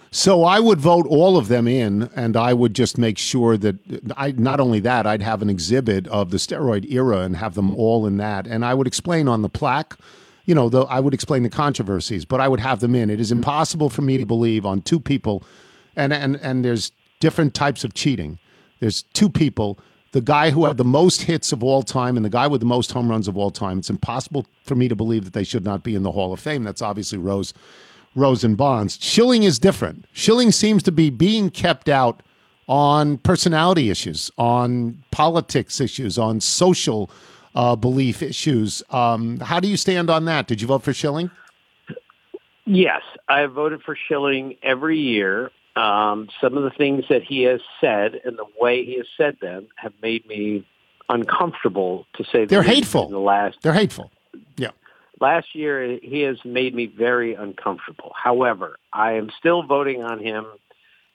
[0.09, 3.77] So I would vote all of them in, and I would just make sure that
[4.15, 7.75] I not only that I'd have an exhibit of the steroid era and have them
[7.75, 9.97] all in that, and I would explain on the plaque
[10.45, 13.10] you know, the, I would explain the controversies, but I would have them in.
[13.10, 13.39] It is mm-hmm.
[13.39, 15.43] impossible for me to believe on two people,
[15.95, 18.39] and and and there's different types of cheating.
[18.79, 19.79] There's two people.
[20.12, 22.67] The guy who had the most hits of all time and the guy with the
[22.67, 23.79] most home runs of all time.
[23.79, 26.39] It's impossible for me to believe that they should not be in the Hall of
[26.39, 26.63] Fame.
[26.63, 27.53] That's obviously Rose,
[28.13, 28.99] Rose and Bonds.
[29.01, 30.06] Schilling is different.
[30.13, 32.21] Schilling seems to be being kept out
[32.67, 37.10] on personality issues, on politics issues, on social
[37.55, 38.83] uh, belief issues.
[38.89, 40.47] Um, how do you stand on that?
[40.47, 41.29] Did you vote for Schilling?
[42.65, 45.51] Yes, I have voted for Schilling every year.
[45.75, 49.37] um, some of the things that he has said and the way he has said
[49.41, 50.67] them have made me
[51.09, 53.09] uncomfortable to say they're hateful.
[53.09, 54.11] The last they're hateful.
[54.55, 54.69] Yeah.
[55.19, 58.13] Last year, he has made me very uncomfortable.
[58.21, 60.45] However, I am still voting on him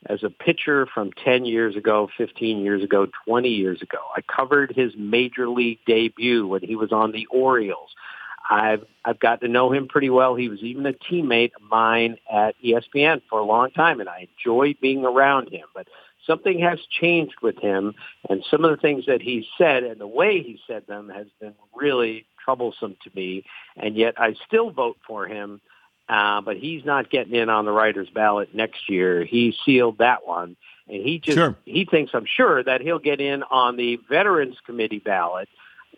[0.07, 3.99] as a pitcher from 10 years ago, 15 years ago, 20 years ago.
[4.17, 7.91] I covered his major league debut when he was on the Orioles.
[8.51, 10.35] I've I've got to know him pretty well.
[10.35, 14.29] He was even a teammate of mine at ESPN for a long time, and I
[14.39, 15.67] enjoyed being around him.
[15.75, 15.89] But
[16.27, 17.95] something has changed with him,
[18.29, 21.27] and some of the things that he said and the way he said them has
[21.41, 23.45] been really troublesome to me.
[23.77, 25.61] And yet, I still vote for him.
[26.09, 29.25] Uh, but he's not getting in on the writers' ballot next year.
[29.25, 30.57] He sealed that one,
[30.89, 31.57] and he just sure.
[31.65, 35.49] he thinks I'm sure that he'll get in on the Veterans Committee ballot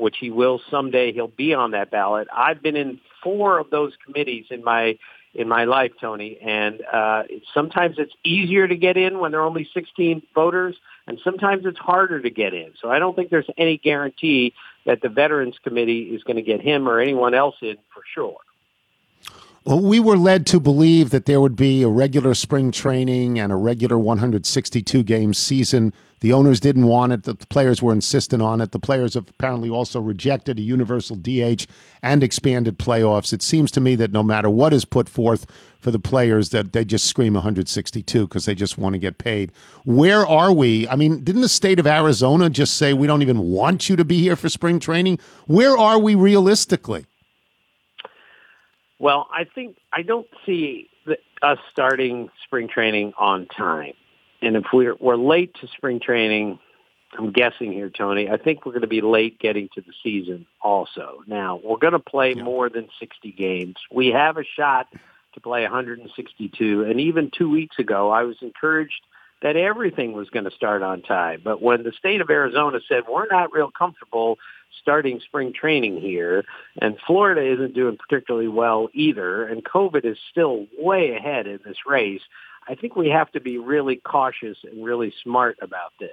[0.01, 1.12] which he will someday.
[1.12, 2.29] He'll be on that ballot.
[2.35, 4.99] I've been in four of those committees in my
[5.33, 7.23] in my life, Tony, and uh,
[7.55, 10.75] sometimes it's easier to get in when there are only 16 voters,
[11.07, 12.73] and sometimes it's harder to get in.
[12.81, 14.55] So I don't think there's any guarantee
[14.87, 18.38] that the Veterans Committee is going to get him or anyone else in for sure.
[19.64, 23.53] Well, we were led to believe that there would be a regular spring training and
[23.53, 27.23] a regular 162 game season the owners didn't want it.
[27.23, 28.73] The players were insistent on it.
[28.73, 31.66] The players have apparently also rejected a universal DH
[32.03, 33.33] and expanded playoffs.
[33.33, 35.46] It seems to me that no matter what is put forth
[35.79, 39.51] for the players, that they just scream 162 because they just want to get paid.
[39.85, 40.87] Where are we?
[40.88, 44.05] I mean, didn't the state of Arizona just say we don't even want you to
[44.05, 45.18] be here for spring training?
[45.46, 47.07] Where are we realistically?
[49.01, 53.95] Well, I think I don't see the, us starting spring training on time
[54.43, 56.59] and if we're we're late to spring training,
[57.19, 58.29] I'm guessing here, Tony.
[58.31, 60.47] I think we're going to be late getting to the season.
[60.63, 62.43] Also, now we're going to play yeah.
[62.43, 63.77] more than 60 games.
[63.91, 64.87] We have a shot
[65.35, 69.03] to play 162, and even two weeks ago, I was encouraged
[69.43, 71.41] that everything was going to start on time.
[71.43, 74.39] But when the state of Arizona said we're not real comfortable
[74.80, 76.44] starting spring training here,
[76.80, 81.78] and Florida isn't doing particularly well either, and COVID is still way ahead in this
[81.87, 82.22] race.
[82.68, 86.11] I think we have to be really cautious and really smart about this.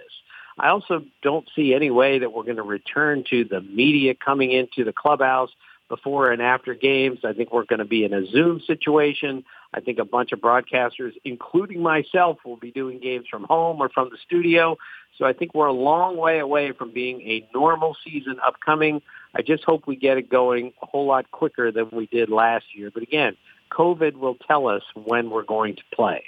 [0.58, 4.52] I also don't see any way that we're going to return to the media coming
[4.52, 5.52] into the clubhouse
[5.88, 7.20] before and after games.
[7.24, 9.44] I think we're going to be in a Zoom situation.
[9.74, 13.90] I think a bunch of broadcasters, including myself, will be doing games from home or
[13.90, 14.78] from the studio.
[15.18, 19.02] So I think we're a long way away from being a normal season upcoming.
[19.36, 22.66] I just hope we get it going a whole lot quicker than we did last
[22.76, 22.92] year.
[22.92, 23.36] But again,
[23.72, 26.24] COVID will tell us when we're going to play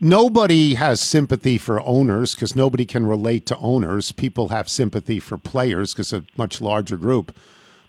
[0.00, 4.12] nobody has sympathy for owners because nobody can relate to owners.
[4.12, 7.36] People have sympathy for players because a much larger group.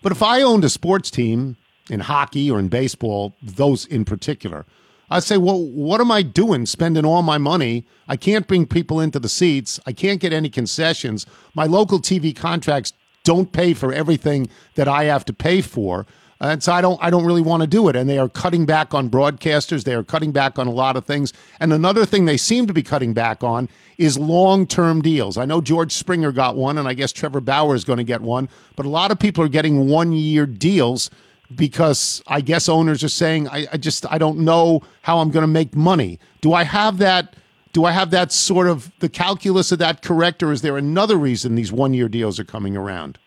[0.02, 1.56] But if I owned a sports team
[1.88, 4.66] in hockey or in baseball, those in particular,
[5.10, 7.84] I'd say, well, what am I doing spending all my money?
[8.06, 9.80] I can't bring people into the seats.
[9.84, 11.26] I can't get any concessions.
[11.54, 12.92] My local TV contracts
[13.24, 16.06] don't pay for everything that I have to pay for.
[16.42, 17.96] And so I don't I don't really want to do it.
[17.96, 19.84] And they are cutting back on broadcasters.
[19.84, 21.34] They are cutting back on a lot of things.
[21.58, 25.36] And another thing they seem to be cutting back on is long term deals.
[25.36, 28.22] I know George Springer got one, and I guess Trevor Bauer is going to get
[28.22, 28.48] one.
[28.74, 31.10] But a lot of people are getting one year deals
[31.54, 35.42] because I guess owners are saying, I, I just I don't know how I'm going
[35.42, 36.18] to make money.
[36.40, 37.36] Do I have that?
[37.72, 41.16] Do I have that sort of the calculus of that correct, or is there another
[41.16, 43.18] reason these one year deals are coming around?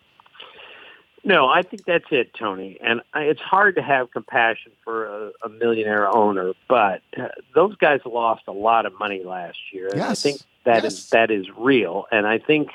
[1.26, 2.78] No, I think that's it, Tony.
[2.82, 8.00] And it's hard to have compassion for a, a millionaire owner, but uh, those guys
[8.04, 9.88] lost a lot of money last year.
[9.88, 10.10] And yes.
[10.10, 10.92] I think that yes.
[10.92, 12.68] is that is real, and I think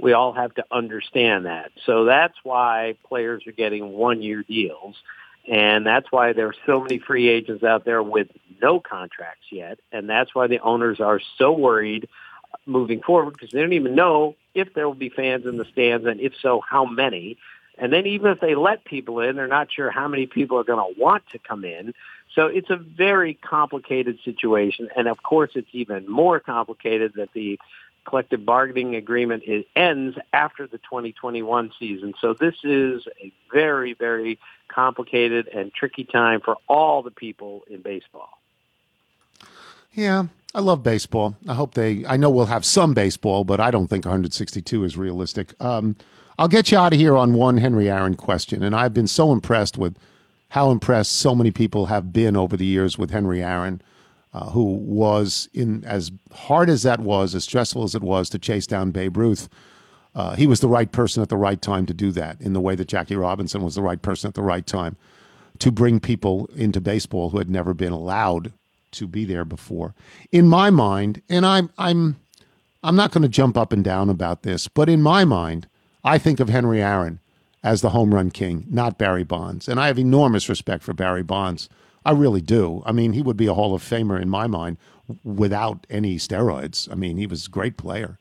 [0.00, 1.72] we all have to understand that.
[1.86, 4.96] So that's why players are getting one-year deals,
[5.48, 8.28] and that's why there are so many free agents out there with
[8.60, 12.08] no contracts yet, and that's why the owners are so worried
[12.66, 16.06] moving forward because they don't even know if there will be fans in the stands,
[16.06, 17.36] and if so, how many.
[17.76, 20.64] And then even if they let people in, they're not sure how many people are
[20.64, 21.92] going to want to come in.
[22.34, 24.88] So it's a very complicated situation.
[24.96, 27.58] And of course, it's even more complicated that the
[28.04, 29.42] collective bargaining agreement
[29.74, 32.14] ends after the 2021 season.
[32.20, 34.38] So this is a very, very
[34.68, 38.38] complicated and tricky time for all the people in baseball.
[39.92, 41.36] Yeah, I love baseball.
[41.48, 44.96] I hope they, I know we'll have some baseball, but I don't think 162 is
[44.96, 45.54] realistic.
[45.60, 45.96] Um,
[46.38, 48.62] I'll get you out of here on one Henry Aaron question.
[48.62, 49.96] And I've been so impressed with
[50.50, 53.82] how impressed so many people have been over the years with Henry Aaron,
[54.34, 58.38] uh, who was in as hard as that was, as stressful as it was to
[58.38, 59.48] chase down Babe Ruth.
[60.14, 62.60] Uh, he was the right person at the right time to do that, in the
[62.60, 64.96] way that Jackie Robinson was the right person at the right time
[65.60, 68.52] to bring people into baseball who had never been allowed
[68.92, 69.94] to be there before.
[70.32, 72.16] In my mind, and I'm I'm
[72.82, 75.68] I'm not going to jump up and down about this, but in my mind,
[76.04, 77.20] I think of Henry Aaron
[77.62, 79.68] as the home run king, not Barry Bonds.
[79.68, 81.68] And I have enormous respect for Barry Bonds.
[82.04, 82.82] I really do.
[82.84, 84.76] I mean, he would be a Hall of Famer in my mind
[85.22, 86.90] without any steroids.
[86.90, 88.18] I mean, he was a great player.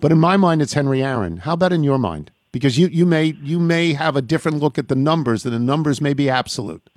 [0.00, 1.38] But in my mind, it's Henry Aaron.
[1.38, 2.30] How about in your mind?
[2.52, 5.58] Because you, you may you may have a different look at the numbers, and the
[5.58, 6.88] numbers may be absolute.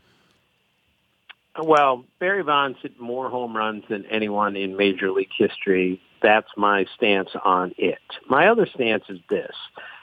[1.61, 6.01] Well, Barry Bonds hit more home runs than anyone in Major League history.
[6.21, 7.99] That's my stance on it.
[8.29, 9.53] My other stance is this.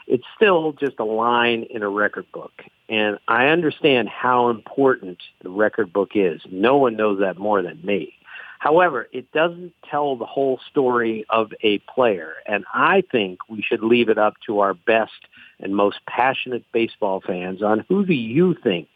[0.07, 2.53] It's still just a line in a record book.
[2.89, 6.41] And I understand how important the record book is.
[6.51, 8.15] No one knows that more than me.
[8.59, 12.35] However, it doesn't tell the whole story of a player.
[12.47, 15.29] And I think we should leave it up to our best
[15.61, 18.89] and most passionate baseball fans on who do you think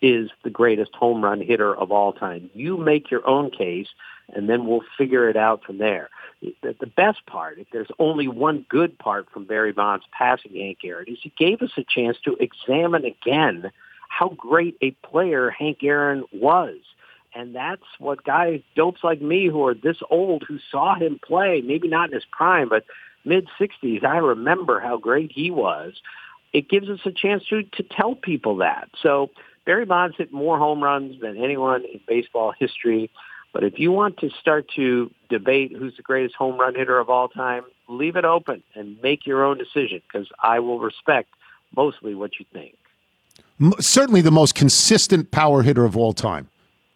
[0.00, 2.50] is the greatest home run hitter of all time.
[2.54, 3.88] You make your own case,
[4.32, 6.10] and then we'll figure it out from there.
[6.40, 10.78] The, the best part, if there's only one good part from Barry Bonds passing Hank
[10.84, 13.70] Aaron, is he gave us a chance to examine again
[14.08, 16.76] how great a player Hank Aaron was.
[17.34, 21.60] And that's what guys, dopes like me who are this old, who saw him play,
[21.64, 22.84] maybe not in his prime, but
[23.24, 25.94] mid 60s, I remember how great he was.
[26.52, 28.88] It gives us a chance to, to tell people that.
[29.02, 29.30] So
[29.66, 33.10] Barry Bonds hit more home runs than anyone in baseball history.
[33.58, 37.10] But if you want to start to debate who's the greatest home run hitter of
[37.10, 41.30] all time, leave it open and make your own decision because I will respect
[41.74, 42.76] mostly what you think.
[43.80, 46.48] Certainly the most consistent power hitter of all time,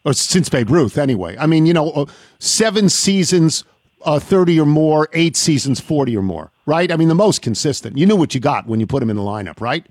[0.04, 1.36] or since Babe Ruth, anyway.
[1.36, 2.06] I mean, you know, uh,
[2.38, 3.64] seven seasons,
[4.04, 6.92] uh, 30 or more, eight seasons, 40 or more, right?
[6.92, 7.98] I mean, the most consistent.
[7.98, 9.84] You knew what you got when you put him in the lineup, right?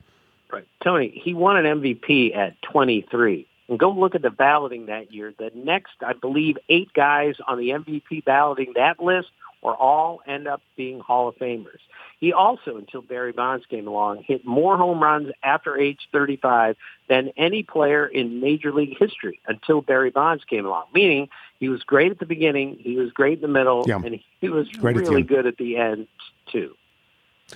[0.50, 0.66] Right.
[0.82, 3.46] Tony, he won an MVP at 23.
[3.72, 5.34] And go look at the balloting that year.
[5.40, 9.30] The next, I believe, eight guys on the MVP balloting that list
[9.62, 11.80] or all end up being Hall of Famers.
[12.20, 16.76] He also, until Barry Bonds came along, hit more home runs after age 35
[17.08, 20.88] than any player in Major League history until Barry Bonds came along.
[20.94, 24.02] Meaning he was great at the beginning, he was great in the middle, yeah.
[24.04, 26.08] and he was great really good at the end
[26.52, 26.76] too.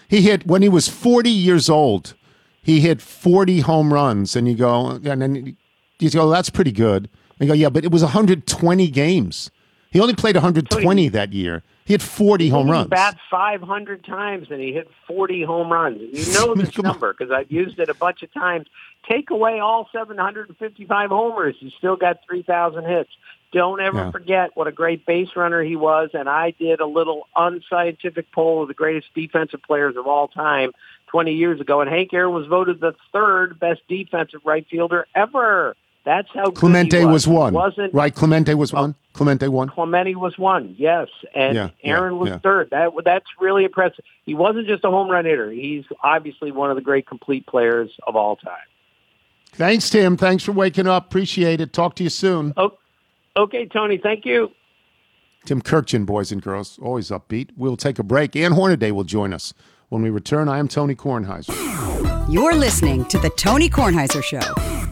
[0.07, 2.13] He hit when he was 40 years old
[2.65, 5.55] he hit 40 home runs, and you go, and then
[5.99, 7.09] you go, that's pretty good.
[7.39, 9.51] And you go, yeah, but it was 120 games.
[9.91, 11.63] He only played 120 that year.
[11.85, 12.89] He hit 40 home runs.
[12.89, 16.01] Bat 500 times, and he hit 40 home runs.
[16.01, 18.67] You know this number because I've used it a bunch of times.
[19.09, 23.11] Take away all 755 homers, you still got 3,000 hits.
[23.53, 24.11] Don't ever yeah.
[24.11, 26.09] forget what a great base runner he was.
[26.13, 30.71] And I did a little unscientific poll of the greatest defensive players of all time
[31.07, 35.77] 20 years ago, and Hank Aaron was voted the third best defensive right fielder ever.
[36.05, 37.27] That's how Clemente was.
[37.27, 37.27] was.
[37.27, 37.53] one.
[37.53, 38.13] Wasn't right?
[38.13, 38.81] Clemente was oh.
[38.81, 38.95] one.
[39.13, 39.69] Clemente one.
[39.69, 40.75] Clemente was one.
[40.77, 42.37] Yes, and yeah, Aaron yeah, was yeah.
[42.39, 42.69] third.
[42.69, 44.05] That that's really impressive.
[44.23, 45.49] He wasn't just a home run hitter.
[45.49, 48.57] He's obviously one of the great complete players of all time.
[49.53, 50.15] Thanks, Tim.
[50.15, 51.07] Thanks for waking up.
[51.07, 51.73] Appreciate it.
[51.73, 52.53] Talk to you soon.
[52.55, 52.77] Oh,
[53.35, 53.97] okay, Tony.
[53.97, 54.51] Thank you.
[55.45, 57.49] Tim Kurkjian, boys and girls, always upbeat.
[57.55, 58.35] We'll take a break.
[58.35, 59.53] Ann Hornaday will join us.
[59.89, 61.53] When we return, I am Tony Kornheiser.
[62.31, 64.84] You're listening to The Tony Kornheiser Show.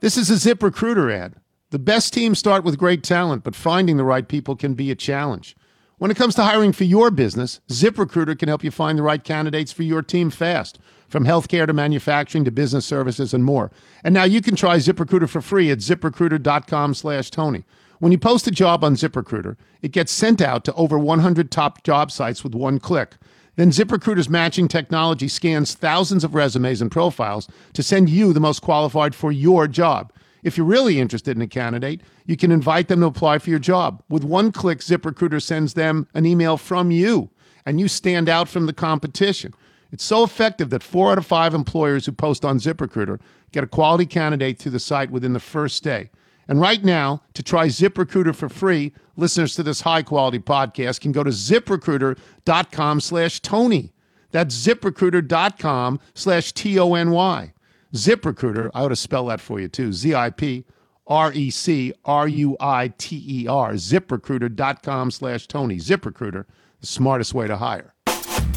[0.00, 1.36] This is a ZipRecruiter ad.
[1.70, 4.94] The best teams start with great talent, but finding the right people can be a
[4.94, 5.56] challenge.
[5.96, 9.24] When it comes to hiring for your business, ZipRecruiter can help you find the right
[9.24, 10.78] candidates for your team fast,
[11.08, 13.70] from healthcare to manufacturing to business services and more.
[14.04, 17.64] And now you can try ZipRecruiter for free at ziprecruiter.com/tony.
[17.98, 21.82] When you post a job on ZipRecruiter, it gets sent out to over 100 top
[21.82, 23.16] job sites with one click.
[23.56, 28.60] Then ZipRecruiter's matching technology scans thousands of resumes and profiles to send you the most
[28.60, 30.12] qualified for your job.
[30.42, 33.58] If you're really interested in a candidate, you can invite them to apply for your
[33.58, 34.02] job.
[34.08, 37.30] With one click, ZipRecruiter sends them an email from you,
[37.64, 39.54] and you stand out from the competition.
[39.90, 43.18] It's so effective that four out of five employers who post on ZipRecruiter
[43.52, 46.10] get a quality candidate through the site within the first day.
[46.48, 51.12] And right now, to try ZipRecruiter for free, listeners to this high quality podcast can
[51.12, 53.92] go to ziprecruiter.com slash Tony.
[54.30, 57.52] That's ziprecruiter.com slash T O N Y.
[57.94, 59.92] ZipRecruiter, I ought to spell that for you too.
[59.92, 60.64] Z I P
[61.06, 63.72] R E C R U I T E R.
[63.72, 65.76] ZipRecruiter.com slash Tony.
[65.76, 66.44] ZipRecruiter,
[66.80, 67.94] the smartest way to hire.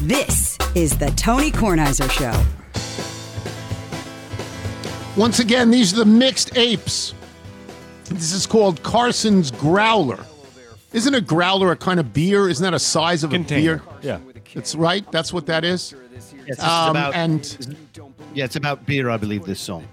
[0.02, 2.32] This is the Tony Kornheiser Show.
[5.16, 7.14] Once again, these are the mixed apes.
[8.10, 10.24] This is called Carson's Growler.
[10.92, 12.48] Isn't a growler a kind of beer?
[12.48, 13.74] Isn't that a size of Container.
[13.74, 14.20] a beer?
[14.24, 14.32] Yeah.
[14.54, 15.10] That's right.
[15.12, 15.94] That's what that is.
[16.46, 17.76] Yes, um, about, and
[18.34, 19.44] yeah, it's about beer, I believe.
[19.44, 19.86] This song.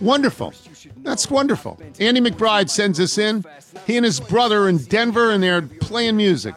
[0.00, 0.54] Wonderful.
[0.98, 1.78] That's wonderful.
[2.00, 3.44] Andy McBride sends us in.
[3.86, 6.54] He and his brother are in Denver and they're playing music.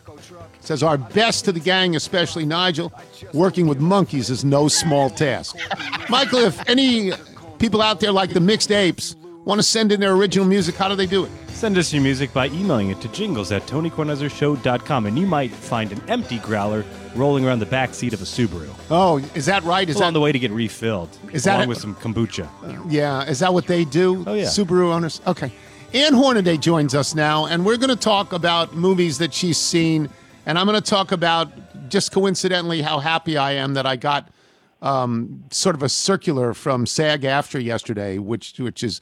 [0.62, 2.94] Says our best to the gang, especially Nigel.
[3.34, 5.58] Working with monkeys is no small task.
[6.08, 7.12] Michael, if any
[7.60, 9.16] people out there like the Mixed Apes
[9.46, 11.32] want to send in their original music, how do they do it?
[11.50, 15.92] Send us your music by emailing it to jingles at TonyKornheiserShow.com, and you might find
[15.92, 16.84] an empty growler
[17.16, 18.70] rolling around the back seat of a Subaru.
[18.90, 19.88] Oh, is that right?
[19.90, 21.10] Is that on the way to get refilled.
[21.34, 22.48] Is that along a- with some kombucha?
[22.90, 24.24] Yeah, is that what they do?
[24.26, 24.46] Oh, yeah.
[24.46, 25.22] Subaru owners.
[25.28, 25.52] Okay.
[25.94, 30.10] Ann Hornaday joins us now, and we're going to talk about movies that she's seen,
[30.46, 34.30] and I'm going to talk about just coincidentally how happy I am that I got
[34.82, 39.02] um, sort of a circular from SAG-AFTRA yesterday, which which is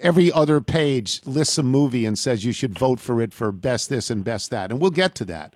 [0.00, 3.88] every other page lists a movie and says you should vote for it for best
[3.88, 5.54] this and best that, and we'll get to that.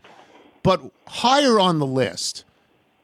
[0.63, 2.45] But higher on the list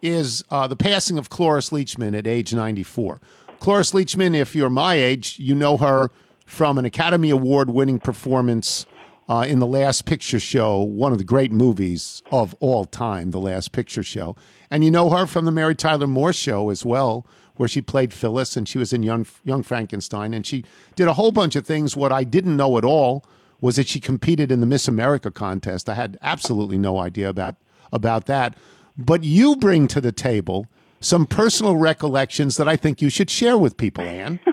[0.01, 3.21] is uh, the passing of Cloris Leachman at age 94.
[3.59, 6.11] Cloris Leachman, if you're my age, you know her
[6.47, 8.87] from an Academy Award winning performance
[9.29, 13.41] uh, in The Last Picture Show, one of the great movies of all time, The
[13.41, 14.37] Last Picture Show.
[14.71, 17.27] And you know her from the Mary Tyler Moore Show as well,
[17.59, 20.33] where she played Phyllis and she was in Young, Young Frankenstein.
[20.33, 20.65] And she
[20.97, 21.97] did a whole bunch of things.
[21.97, 23.25] What I didn't know at all
[23.61, 25.89] was that she competed in the Miss America contest.
[25.89, 27.57] I had absolutely no idea about
[27.93, 28.57] about that.
[28.97, 30.67] But you bring to the table
[31.01, 34.41] some personal recollections that I think you should share with people, Anne.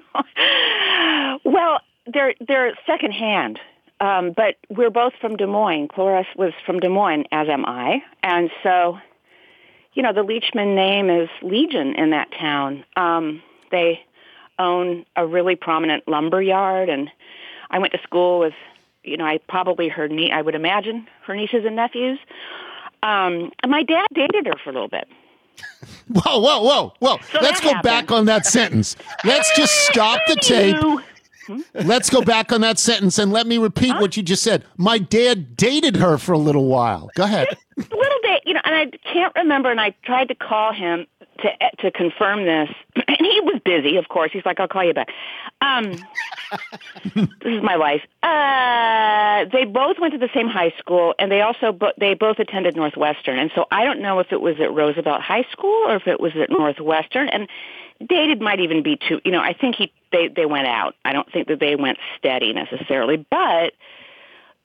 [1.45, 1.79] Well,
[2.11, 3.59] they're they're secondhand,
[4.01, 5.87] um, but we're both from Des Moines.
[5.87, 8.97] Cloris was from Des Moines, as am I, and so,
[9.95, 12.83] you know, the Leachman name is legion in that town.
[12.95, 13.41] Um,
[13.71, 14.01] they
[14.59, 17.09] own a really prominent lumber yard, and
[17.71, 18.53] I went to school with,
[19.03, 22.19] you know, I probably her nie- I would imagine her nieces and nephews.
[23.03, 25.07] Um, and my dad dated her for a little bit.
[26.07, 27.17] Whoa, whoa, whoa, whoa.
[27.31, 28.95] So Let's go back on that sentence.
[29.23, 30.75] Let's just stop the tape.
[31.73, 34.65] Let's go back on that sentence and let me repeat what you just said.
[34.77, 37.09] My dad dated her for a little while.
[37.15, 37.47] Go ahead.
[38.55, 39.71] little bit, you know, and I can't remember.
[39.71, 41.07] And I tried to call him
[41.39, 41.49] to
[41.79, 42.69] to confirm this,
[43.07, 43.97] and he was busy.
[43.97, 45.09] Of course, he's like, "I'll call you back."
[45.61, 45.91] Um,
[47.15, 48.01] this is my life.
[48.23, 52.39] Uh, they both went to the same high school, and they also bo- they both
[52.39, 53.39] attended Northwestern.
[53.39, 56.19] And so I don't know if it was at Roosevelt High School or if it
[56.19, 57.29] was at Northwestern.
[57.29, 57.47] And
[58.05, 59.21] dated might even be too.
[59.23, 60.95] You know, I think he they they went out.
[61.03, 63.73] I don't think that they went steady necessarily, but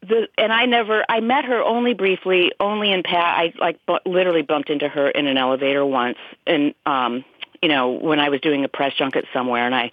[0.03, 3.39] the and I never I met her only briefly, only in pat.
[3.39, 7.25] I like bu- literally bumped into her in an elevator once, and um,
[7.63, 9.91] you know when I was doing a press junket somewhere, and I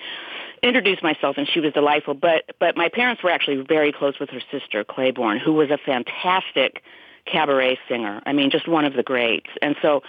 [0.63, 2.13] introduced myself, and she was delightful.
[2.13, 5.77] But but my parents were actually very close with her sister Claiborne, who was a
[5.77, 6.83] fantastic
[7.25, 8.21] cabaret singer.
[8.25, 10.03] I mean, just one of the greats, and so.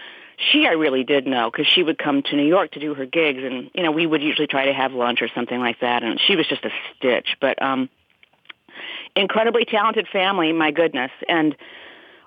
[0.52, 3.04] She I really did know because she would come to New York to do her
[3.04, 6.04] gigs, and you know we would usually try to have lunch or something like that.
[6.04, 7.90] And she was just a stitch, but um,
[9.18, 11.10] incredibly talented family, my goodness.
[11.28, 11.56] And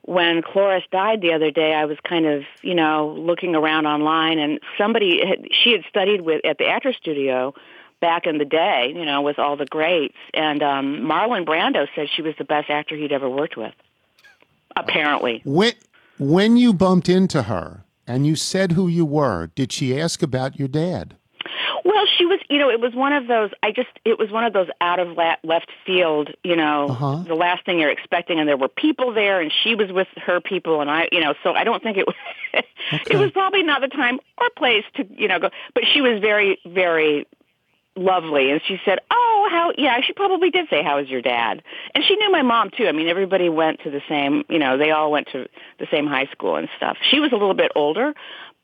[0.04, 4.40] when Cloris died the other day, I was kind of, you know, looking around online
[4.40, 7.54] and somebody had, she had studied with at the actor studio
[8.00, 10.18] back in the day, you know, with all the greats.
[10.34, 13.74] And um Marlon Brando said she was the best actor he'd ever worked with.
[14.76, 15.42] Apparently.
[15.46, 15.74] When
[16.18, 20.58] when you bumped into her and you said who you were, did she ask about
[20.58, 21.16] your dad?
[21.84, 24.44] Well, she was, you know, it was one of those, I just, it was one
[24.44, 27.24] of those out of la- left field, you know, Uh-huh.
[27.28, 28.40] the last thing you're expecting.
[28.40, 30.82] And there were people there and she was with her people.
[30.82, 32.16] And I, you know, so I don't think it was,
[32.54, 36.20] it was probably not the time or place to, you know, go, but she was
[36.20, 37.26] very, very
[37.96, 38.52] lovely.
[38.52, 41.62] And she said, oh, how, yeah, she probably did say, how is your dad?
[41.94, 42.88] And she knew my mom too.
[42.88, 45.48] I mean, everybody went to the same, you know, they all went to
[45.80, 46.98] the same high school and stuff.
[47.10, 48.14] She was a little bit older,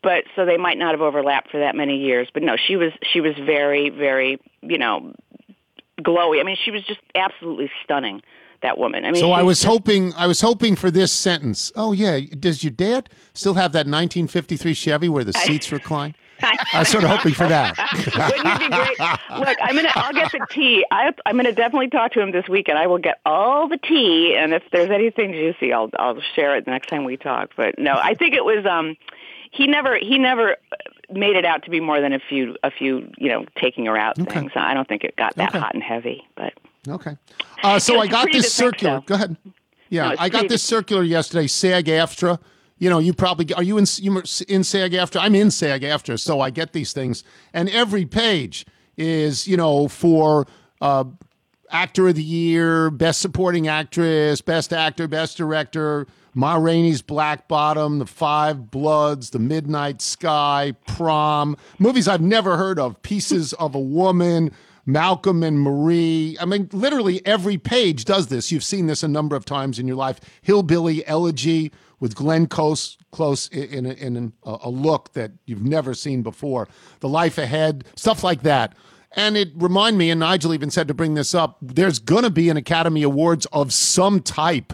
[0.03, 2.27] but so they might not have overlapped for that many years.
[2.33, 5.13] But no, she was she was very very you know
[6.01, 6.39] glowy.
[6.39, 8.21] I mean, she was just absolutely stunning.
[8.63, 9.05] That woman.
[9.05, 11.71] I mean, so I was just- hoping I was hoping for this sentence.
[11.75, 16.15] Oh yeah, does your dad still have that 1953 Chevy where the seats recline?
[16.41, 17.77] I was sort of hoping for that.
[17.93, 18.99] Wouldn't it be great?
[19.47, 19.91] Look, I'm gonna.
[19.93, 20.83] I'll get the tea.
[20.89, 22.79] I, I'm gonna definitely talk to him this weekend.
[22.79, 26.65] I will get all the tea, and if there's anything juicy, I'll I'll share it
[26.65, 27.51] the next time we talk.
[27.55, 28.65] But no, I think it was.
[28.65, 28.97] um
[29.51, 30.57] He never he never
[31.11, 33.97] made it out to be more than a few a few you know taking her
[33.97, 34.51] out things.
[34.55, 35.59] I don't think it got that Okay.
[35.59, 36.53] hot and heavy, but.
[36.87, 37.17] Okay.
[37.63, 38.97] Uh, so I got this circular.
[38.99, 39.01] so.
[39.07, 39.35] Go ahead.
[39.89, 41.47] Yeah, No, I got this circular yesterday.
[41.47, 42.37] SAG AFTRA.
[42.77, 45.19] You know, you probably are you in you in SAG AFTRA?
[45.21, 48.63] I'm in SAG AFTRA, so I get these things, and every page
[48.95, 50.45] is you know for
[50.81, 51.05] uh,
[51.71, 56.05] actor of the year, best supporting actress, best actor, best director.
[56.37, 62.77] Ma Rainey's Black Bottom, The Five Bloods, The Midnight Sky, Prom, movies I've never heard
[62.77, 64.51] of, Pieces of a Woman,
[64.85, 66.37] Malcolm and Marie.
[66.39, 68.51] I mean, literally every page does this.
[68.51, 70.19] You've seen this a number of times in your life.
[70.43, 75.95] Hillbilly Elegy with Glenn Close, Close in, a, in a, a look that you've never
[75.95, 76.67] seen before.
[76.99, 78.75] The Life Ahead, stuff like that.
[79.13, 82.29] And it reminded me, and Nigel even said to bring this up, there's going to
[82.29, 84.73] be an Academy Awards of some type,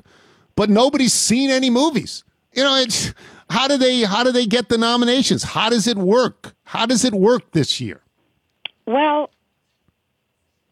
[0.55, 2.23] but nobody's seen any movies.
[2.53, 3.13] You know, it's
[3.49, 5.43] how do they how do they get the nominations?
[5.43, 6.55] How does it work?
[6.63, 8.01] How does it work this year?
[8.85, 9.29] Well,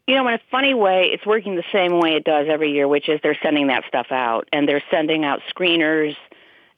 [0.06, 2.88] you know, in a funny way, it's working the same way it does every year,
[2.88, 6.16] which is they're sending that stuff out and they're sending out screeners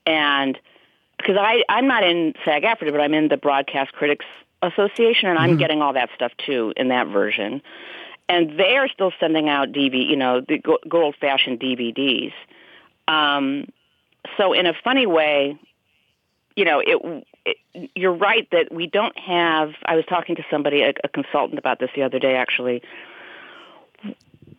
[0.07, 0.59] and
[1.18, 4.26] because I I'm not in SAG-AFTRA, but I'm in the Broadcast Critics
[4.62, 5.59] Association, and I'm mm-hmm.
[5.59, 7.62] getting all that stuff too in that version.
[8.28, 12.32] And they are still sending out DV, you know, the good old-fashioned DVDs.
[13.09, 13.68] Um,
[14.36, 15.59] so in a funny way,
[16.57, 19.72] you know, it, it, you're right that we don't have.
[19.84, 22.36] I was talking to somebody, a, a consultant, about this the other day.
[22.36, 22.82] Actually,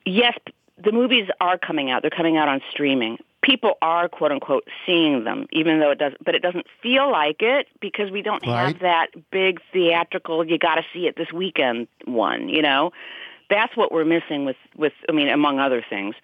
[0.06, 0.38] yes,
[0.84, 2.02] the movies are coming out.
[2.02, 6.24] They're coming out on streaming, people are quote unquote seeing them, even though it doesn't,
[6.26, 8.68] but it doesn't feel like it because we don't right.
[8.68, 12.92] have that big theatrical, you got to see it this weekend one, you know?
[13.50, 16.16] That's what we're missing with, with, I mean, among other things,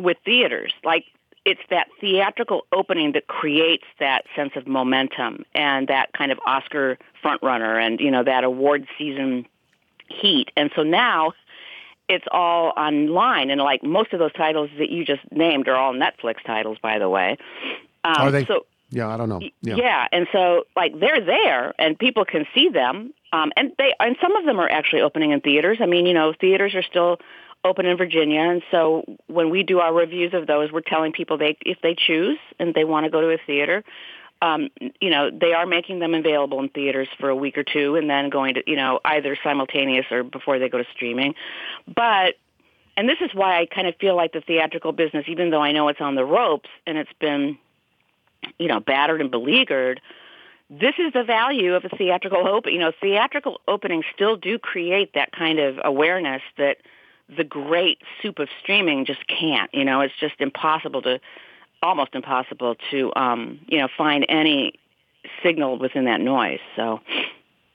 [0.00, 0.72] with theaters.
[0.84, 1.06] Like,
[1.48, 6.98] it's that theatrical opening that creates that sense of momentum and that kind of Oscar
[7.24, 9.46] frontrunner and, you know, that award season
[10.08, 10.50] heat.
[10.58, 11.32] And so now
[12.06, 15.94] it's all online, and like most of those titles that you just named are all
[15.94, 17.38] Netflix titles, by the way.
[18.04, 18.44] Um, are they?
[18.44, 19.40] So yeah, I don't know.
[19.62, 19.76] Yeah.
[19.76, 24.16] yeah, and so like they're there, and people can see them, um, and they and
[24.20, 25.78] some of them are actually opening in theaters.
[25.80, 27.18] I mean, you know, theaters are still
[27.64, 31.38] open in Virginia, and so when we do our reviews of those, we're telling people
[31.38, 33.84] they if they choose and they want to go to a theater,
[34.40, 34.68] um,
[35.00, 38.08] you know, they are making them available in theaters for a week or two and
[38.08, 41.34] then going to, you know, either simultaneous or before they go to streaming.
[41.86, 42.34] But,
[42.96, 45.72] and this is why I kind of feel like the theatrical business, even though I
[45.72, 47.58] know it's on the ropes and it's been,
[48.58, 50.00] you know, battered and beleaguered,
[50.70, 52.72] this is the value of a theatrical open.
[52.72, 56.78] You know, theatrical openings still do create that kind of awareness that
[57.34, 59.72] the great soup of streaming just can't.
[59.74, 61.20] You know, it's just impossible to
[61.82, 64.74] almost impossible to um, you know find any
[65.42, 66.60] signal within that noise.
[66.76, 67.00] So,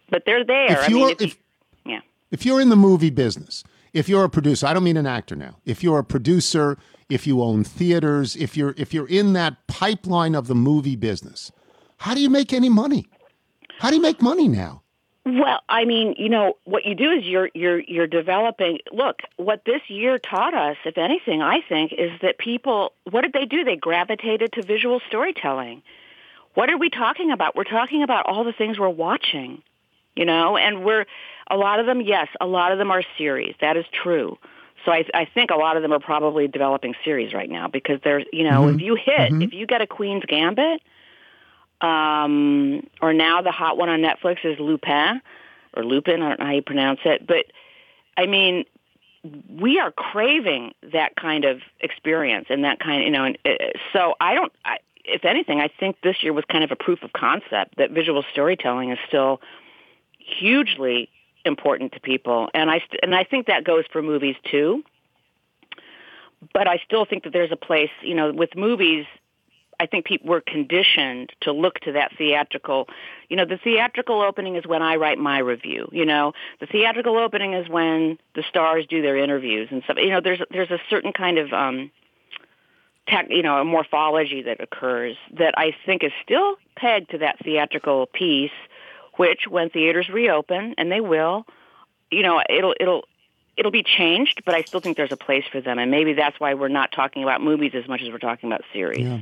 [0.10, 0.72] but they're there.
[0.72, 1.38] If I mean, if, if,
[1.86, 2.00] yeah.
[2.32, 5.36] If you're in the movie business, if you're a producer, I don't mean an actor
[5.36, 5.58] now.
[5.66, 6.78] If you're a producer,
[7.10, 11.52] if you own theaters, if you're if you're in that pipeline of the movie business,
[11.98, 13.08] how do you make any money?
[13.80, 14.83] How do you make money now?
[15.26, 18.80] Well, I mean, you know, what you do is you're you're you're developing.
[18.92, 22.92] Look, what this year taught us, if anything, I think, is that people.
[23.10, 23.64] What did they do?
[23.64, 25.82] They gravitated to visual storytelling.
[26.56, 27.56] What are we talking about?
[27.56, 29.64] We're talking about all the things we're watching,
[30.14, 31.06] you know, and we're
[31.50, 32.02] a lot of them.
[32.02, 33.56] Yes, a lot of them are series.
[33.62, 34.38] That is true.
[34.84, 38.02] So I, I think a lot of them are probably developing series right now because
[38.04, 38.76] there's, you know, mm-hmm.
[38.76, 39.42] if you hit, mm-hmm.
[39.42, 40.82] if you get a Queen's Gambit
[41.84, 45.22] um, or now the hot one on Netflix is Lupin
[45.76, 46.22] or Lupin.
[46.22, 47.46] I don't know how you pronounce it, but
[48.18, 48.64] I mean,
[49.50, 53.04] we are craving that kind of experience and that kind.
[53.04, 54.52] You know, and, uh, so I don't.
[54.64, 57.92] I, if anything, I think this year was kind of a proof of concept that
[57.92, 59.42] visual storytelling is still
[60.20, 61.10] hugely
[61.46, 64.84] important to people, and I st- and I think that goes for movies too.
[66.54, 69.06] But I still think that there's a place, you know, with movies
[69.84, 72.88] I think people were conditioned to look to that theatrical.
[73.28, 75.90] You know, the theatrical opening is when I write my review.
[75.92, 76.32] You know,
[76.62, 79.98] the theatrical opening is when the stars do their interviews and stuff.
[79.98, 81.92] You know, there's there's a certain kind of um,
[83.10, 87.40] tech, you know, a morphology that occurs that I think is still pegged to that
[87.44, 88.52] theatrical piece.
[89.18, 91.46] Which, when theaters reopen, and they will,
[92.10, 93.04] you know, it'll it'll
[93.58, 96.40] it'll be changed, but I still think there's a place for them, and maybe that's
[96.40, 99.06] why we're not talking about movies as much as we're talking about series.
[99.06, 99.22] Yeah.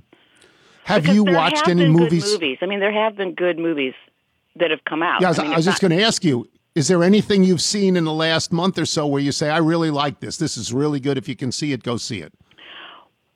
[0.86, 2.32] Have because you watched any movies?
[2.32, 2.58] movies?
[2.62, 3.94] I mean, there have been good movies
[4.56, 5.22] that have come out.
[5.22, 7.44] Yeah, I was, I mean, I was just going to ask you: Is there anything
[7.44, 10.38] you've seen in the last month or so where you say, "I really like this.
[10.38, 11.18] This is really good.
[11.18, 12.34] If you can see it, go see it."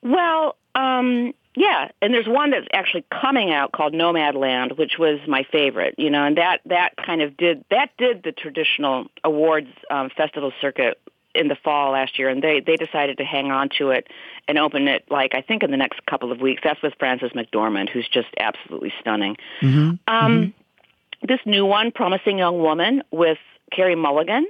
[0.02, 5.44] Well, um, yeah, and there's one that's actually coming out called Nomadland, which was my
[5.50, 5.94] favorite.
[5.98, 10.52] You know, and that that kind of did that did the traditional awards um, festival
[10.60, 11.00] circuit
[11.36, 14.08] in the fall last year, and they they decided to hang on to it
[14.48, 16.62] and open it like I think in the next couple of weeks.
[16.64, 19.36] That's with Frances McDormand, who's just absolutely stunning.
[19.60, 19.78] Mm-hmm.
[19.78, 21.26] Um, mm-hmm.
[21.26, 23.38] This new one, Promising Young Woman, with
[23.72, 24.46] Carey Mulligan,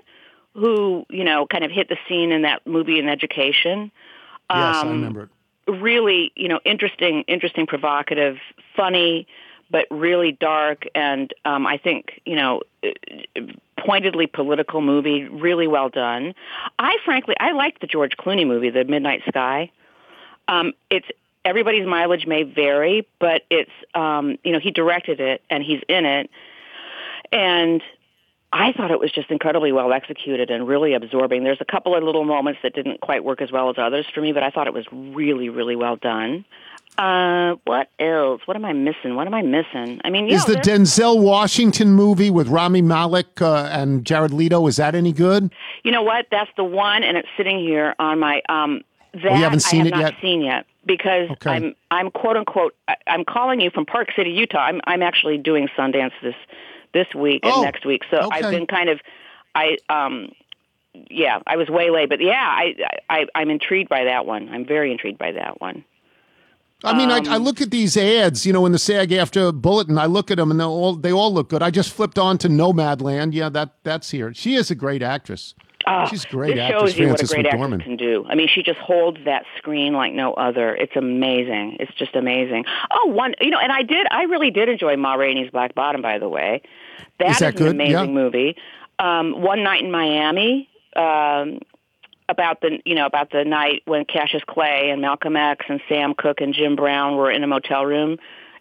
[0.54, 3.90] who you know kind of hit the scene in that movie An Education.
[4.50, 5.28] Yes, um, I remember it.
[5.68, 8.36] Really, you know, interesting, interesting, provocative,
[8.76, 9.26] funny,
[9.70, 12.62] but really dark and um, I think you know
[13.78, 16.34] pointedly political movie, really well done.
[16.78, 19.70] I frankly I like the George Clooney movie, The Midnight Sky.
[20.48, 21.06] Um, it's
[21.44, 26.04] everybody's mileage may vary, but it's um, you know he directed it and he's in
[26.04, 26.30] it,
[27.32, 27.82] and
[28.56, 31.44] I thought it was just incredibly well executed and really absorbing.
[31.44, 34.20] There's a couple of little moments that didn't quite work as well as others for
[34.22, 36.44] me, but I thought it was really, really well done.
[36.96, 38.40] Uh, what else?
[38.46, 39.16] What am I missing?
[39.16, 40.00] What am I missing?
[40.02, 44.66] I mean, is know, the Denzel Washington movie with Rami Malek uh, and Jared Leto
[44.66, 45.52] is that any good?
[45.84, 46.26] You know what?
[46.30, 48.40] That's the one, and it's sitting here on my.
[48.48, 48.82] Um,
[49.12, 50.14] that oh, you haven't seen I have it not yet?
[50.22, 51.50] seen yet because Okay.
[51.50, 54.58] I'm I'm quote unquote I- I'm calling you from Park City, Utah.
[54.60, 56.34] I'm I'm actually doing Sundance this
[56.92, 59.00] this week Oh, and next week, so I've been kind of
[59.54, 60.30] I um
[61.10, 62.74] yeah I was way late, but yeah I
[63.10, 64.48] I I'm intrigued by that one.
[64.48, 65.84] I'm very intrigued by that one.
[66.84, 69.96] I mean, Um, I, I look at these ads, you know, in the SAG-AFTRA bulletin.
[69.96, 71.62] I look at them, and they all they all look good.
[71.62, 73.32] I just flipped on to Nomadland.
[73.32, 74.34] Yeah, that that's here.
[74.34, 75.54] She is a great actress.
[75.88, 77.64] Ah, She's a great this actress, shows you Frances what a great McDormand.
[77.74, 78.26] actress can do.
[78.28, 80.74] I mean, she just holds that screen like no other.
[80.74, 81.76] It's amazing.
[81.78, 82.64] It's just amazing.
[82.90, 86.02] Oh, one, you know, and I did, I really did enjoy Ma Rainey's Black Bottom,
[86.02, 86.62] by the way.
[87.24, 87.70] Is that an good?
[87.72, 88.06] amazing Yeah.
[88.06, 88.56] movie.
[88.98, 90.68] Um, one night in Miami.
[90.96, 91.60] Um,
[92.28, 96.12] about the you know about the night when Cassius Clay and Malcolm X and Sam
[96.12, 98.16] Cooke and Jim Brown were in a motel room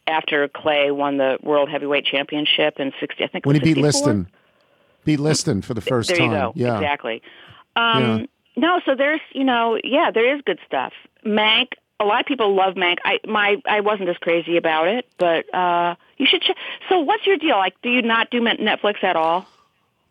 [0.05, 3.84] after Clay won the World Heavyweight Championship in sixty I think When he was beat
[3.84, 4.13] 64?
[4.13, 4.28] Liston,
[5.06, 6.32] beat Liston for the first there time.
[6.32, 6.53] you go.
[6.56, 7.22] Yeah, Exactly.
[7.76, 8.26] Um, Yeah.
[8.58, 10.93] No, so there's, you know, yeah, there is good stuff.
[11.26, 11.74] Mank.
[11.99, 12.97] A lot of people love Mank.
[13.06, 16.41] I my I wasn't as crazy about it, but uh you should.
[16.41, 16.51] Ch-
[16.89, 17.58] so, what's your deal?
[17.58, 19.45] Like, do you not do Netflix at all?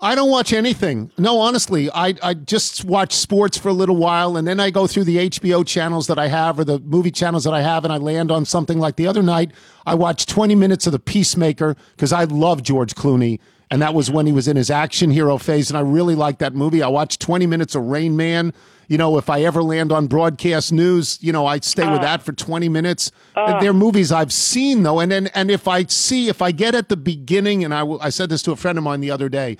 [0.00, 1.10] I don't watch anything.
[1.16, 4.86] No, honestly, I I just watch sports for a little while, and then I go
[4.86, 7.92] through the HBO channels that I have or the movie channels that I have, and
[7.92, 9.52] I land on something like the other night.
[9.86, 13.38] I watched 20 minutes of The Peacemaker because I love George Clooney,
[13.74, 16.38] and that was when he was in his action hero phase, and I really liked
[16.38, 16.80] that movie.
[16.80, 18.54] I watched 20 minutes of Rain Man.
[18.86, 22.02] You know, if I ever land on broadcast news, you know, I stay with uh.
[22.02, 23.10] that for 20 minutes.
[23.34, 23.58] Uh.
[23.58, 26.88] They're movies I've seen though, and then and if I see if I get at
[26.88, 29.28] the beginning, and I will- I said this to a friend of mine the other
[29.28, 29.56] day.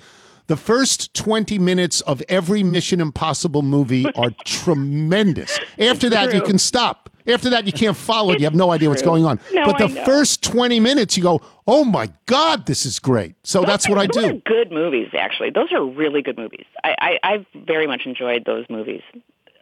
[0.47, 5.59] The first 20 minutes of every Mission Impossible movie are tremendous.
[5.77, 7.09] After that, you can stop.
[7.27, 8.39] After that, you can't follow it.
[8.39, 9.39] You have no idea what's going on.
[9.53, 13.35] No, but the first 20 minutes, you go, oh my God, this is great.
[13.43, 14.41] So that's what I Those are do.
[14.45, 15.49] good movies, actually.
[15.49, 16.65] Those are really good movies.
[16.83, 19.01] I, I I've very much enjoyed those movies.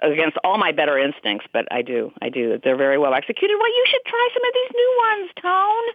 [0.01, 2.59] Against all my better instincts, but I do, I do.
[2.61, 3.55] They're very well executed.
[3.57, 5.93] Well, you should try some of these new ones, Tone.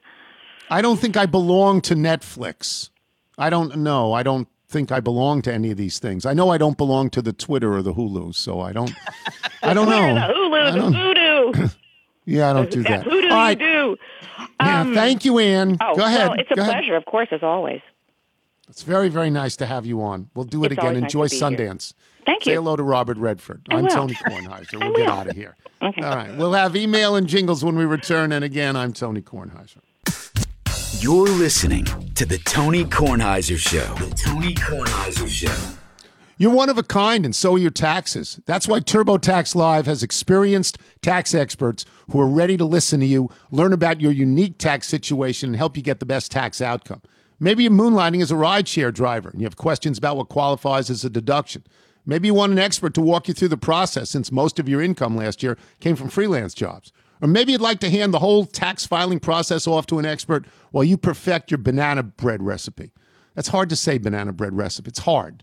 [0.70, 2.88] I don't think I belong to Netflix.
[3.36, 4.14] I don't know.
[4.14, 6.24] I don't think I belong to any of these things.
[6.26, 8.92] I know I don't belong to the Twitter or the Hulu, so I don't.
[9.62, 10.14] I don't know.
[10.14, 11.27] the Hulu, the voodoo.
[12.24, 13.04] Yeah, I don't do that that.
[13.04, 13.58] voodoo All right.
[13.58, 13.96] you do.
[14.60, 15.78] Yeah, Um, thank you, Ann.
[15.80, 16.28] Oh, Go ahead.
[16.28, 16.74] Well, it's a Go ahead.
[16.74, 17.80] pleasure, of course, as always.
[18.68, 20.28] It's very, very nice to have you on.
[20.34, 20.88] We'll do it It's again.
[20.88, 21.40] always nice Enjoy here.
[21.68, 21.94] Sundance.
[22.26, 22.50] Thank you.
[22.50, 23.62] Say hello to Robert Redford.
[23.70, 23.90] I I'm will.
[23.90, 24.78] Tony Kornheiser.
[24.78, 25.56] We'll get out of here.
[25.80, 26.02] Okay.
[26.02, 26.36] All right.
[26.36, 28.30] We'll have email and jingles when we return.
[28.32, 29.78] And again, I'm Tony Kornheiser.
[31.00, 31.84] You're listening
[32.14, 33.94] to the Tony Kornheiser Show.
[33.94, 35.77] The Tony Kornheiser Show.
[36.40, 38.38] You're one of a kind, and so are your taxes.
[38.46, 43.28] That's why TurboTax Live has experienced tax experts who are ready to listen to you,
[43.50, 47.02] learn about your unique tax situation, and help you get the best tax outcome.
[47.40, 51.04] Maybe you're moonlighting as a rideshare driver and you have questions about what qualifies as
[51.04, 51.64] a deduction.
[52.06, 54.80] Maybe you want an expert to walk you through the process since most of your
[54.80, 56.92] income last year came from freelance jobs.
[57.20, 60.46] Or maybe you'd like to hand the whole tax filing process off to an expert
[60.70, 62.92] while you perfect your banana bread recipe.
[63.34, 64.88] That's hard to say, banana bread recipe.
[64.88, 65.42] It's hard.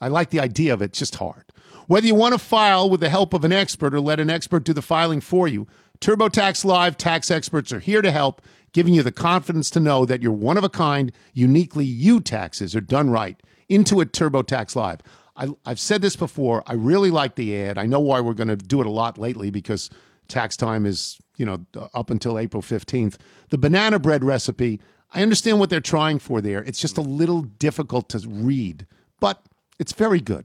[0.00, 1.44] I like the idea of it, just hard.
[1.86, 4.64] Whether you want to file with the help of an expert or let an expert
[4.64, 5.66] do the filing for you,
[6.00, 8.40] TurboTax Live tax experts are here to help,
[8.72, 12.74] giving you the confidence to know that your one of a kind, uniquely you taxes
[12.74, 13.42] are done right.
[13.68, 15.00] Into Intuit TurboTax Live.
[15.36, 16.62] I, I've said this before.
[16.66, 17.78] I really like the ad.
[17.78, 19.90] I know why we're going to do it a lot lately because
[20.28, 23.16] tax time is, you know, up until April 15th.
[23.50, 24.80] The banana bread recipe,
[25.12, 26.62] I understand what they're trying for there.
[26.62, 28.86] It's just a little difficult to read,
[29.18, 29.42] but
[29.80, 30.44] it's very good.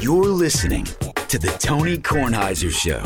[0.00, 3.02] You're listening to the Tony Kornheiser Show.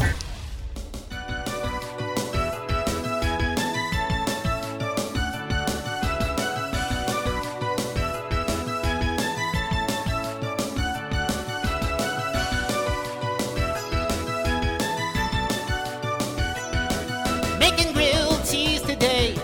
[17.60, 19.34] Making grilled cheese today.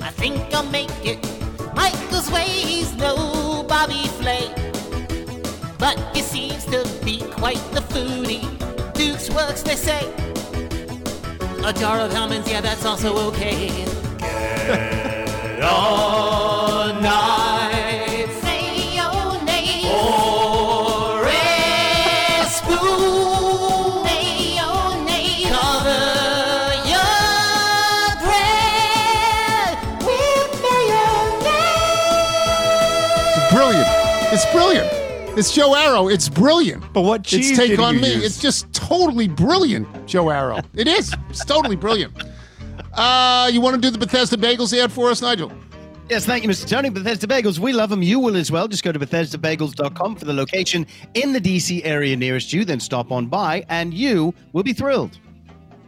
[0.00, 1.22] I think I'll make it.
[1.74, 3.31] Michael's way, he's no
[5.78, 8.46] But he seems to be quite the foodie.
[8.94, 10.08] Duke's works, they say.
[11.64, 13.68] A jar of almonds, yeah, that's also okay.
[14.18, 17.41] Get on knife.
[35.34, 36.08] It's Joe Arrow.
[36.08, 36.84] It's brilliant.
[36.92, 38.14] But what cheese It's take did on you me.
[38.14, 38.24] use?
[38.24, 40.60] It's just totally brilliant, Joe Arrow.
[40.74, 41.14] It is.
[41.30, 42.12] It's totally brilliant.
[42.92, 45.50] Uh, you want to do the Bethesda Bagels ad for us, Nigel?
[46.10, 46.68] Yes, thank you, Mr.
[46.68, 46.90] Tony.
[46.90, 48.02] Bethesda Bagels, we love them.
[48.02, 48.68] You will as well.
[48.68, 53.10] Just go to BethesdaBagels.com for the location in the DC area nearest you, then stop
[53.10, 55.18] on by, and you will be thrilled.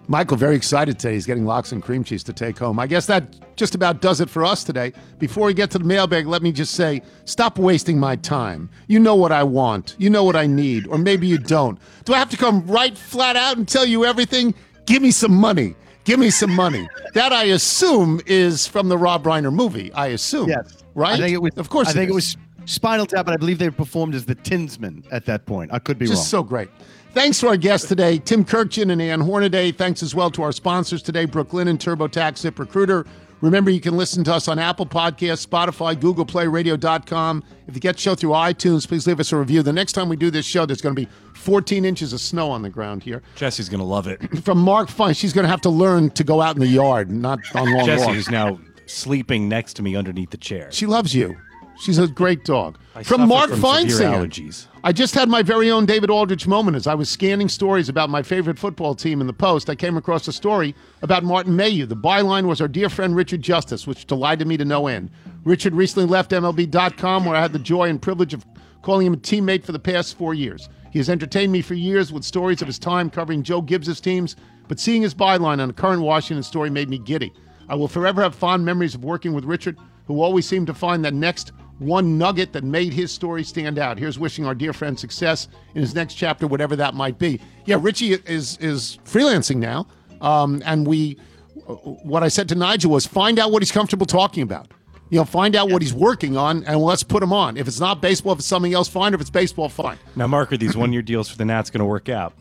[0.07, 1.15] Michael, very excited today.
[1.15, 2.79] He's getting lox and cream cheese to take home.
[2.79, 3.25] I guess that
[3.57, 4.93] just about does it for us today.
[5.19, 8.69] Before we get to the mailbag, let me just say stop wasting my time.
[8.87, 11.79] You know what I want, you know what I need, or maybe you don't.
[12.05, 14.55] Do I have to come right flat out and tell you everything?
[14.87, 15.75] Give me some money.
[16.05, 16.87] Give me some money.
[17.15, 19.91] that I assume is from the Rob Reiner movie.
[19.95, 20.51] I assume.
[20.51, 20.85] Yes.
[20.95, 21.15] Right?
[21.15, 22.37] I think it was, Of course I think it was
[22.67, 25.73] Spinal Tap, and I believe they performed as the Thamesmen at that point.
[25.73, 26.12] I could be wrong.
[26.12, 26.43] Just wrong.
[26.45, 26.69] so great.
[27.12, 29.71] Thanks to our guests today, Tim Kurkjian and Ann Hornaday.
[29.71, 33.07] Thanks as well to our sponsors today, Brooklinen and TurboTax Zip Recruiter.
[33.41, 37.45] Remember, you can listen to us on Apple Podcasts, Spotify, Google Play, Radio.com.
[37.69, 39.62] If you get the show through iTunes, please leave us a review.
[39.62, 42.51] The next time we do this show, there's going to be 14 inches of snow
[42.51, 43.23] on the ground here.
[43.37, 44.21] Jesse's gonna love it.
[44.45, 47.11] From Mark Fine, she's going to have to learn to go out in the yard,
[47.11, 48.19] not on long Jesse walks.
[48.19, 50.73] is now sleeping next to me underneath the chair.
[50.73, 51.37] She loves you.
[51.79, 52.79] She's a great dog.
[52.95, 54.12] I from Mark from Feinstein.
[54.12, 54.66] allergies.
[54.85, 58.11] I just had my very own David Aldridge moment as I was scanning stories about
[58.11, 59.68] my favorite football team in the Post.
[59.68, 61.87] I came across a story about Martin Mayhew.
[61.87, 65.11] The byline was our dear friend Richard Justice, which delighted me to no end.
[65.45, 68.47] Richard recently left MLB.com, where I had the joy and privilege of
[68.83, 70.68] calling him a teammate for the past four years.
[70.93, 74.37] He has entertained me for years with stories of his time covering Joe Gibbs' teams,
[74.68, 77.33] but seeing his byline on a current Washington story made me giddy.
[77.68, 81.05] I will forever have fond memories of working with Richard, who always seemed to find
[81.05, 83.99] that next one nugget that made his story stand out.
[83.99, 87.41] Here's wishing our dear friend success in his next chapter, whatever that might be.
[87.64, 89.87] Yeah, Richie is is freelancing now,
[90.20, 91.18] um, and we.
[91.66, 94.68] What I said to Nigel was find out what he's comfortable talking about.
[95.09, 97.57] You know, find out what he's working on, and let's put him on.
[97.57, 99.14] If it's not baseball, if it's something else, fine.
[99.14, 99.97] If it's baseball, fine.
[100.14, 102.35] Now, Mark, are these one-year deals for the Nats going to work out?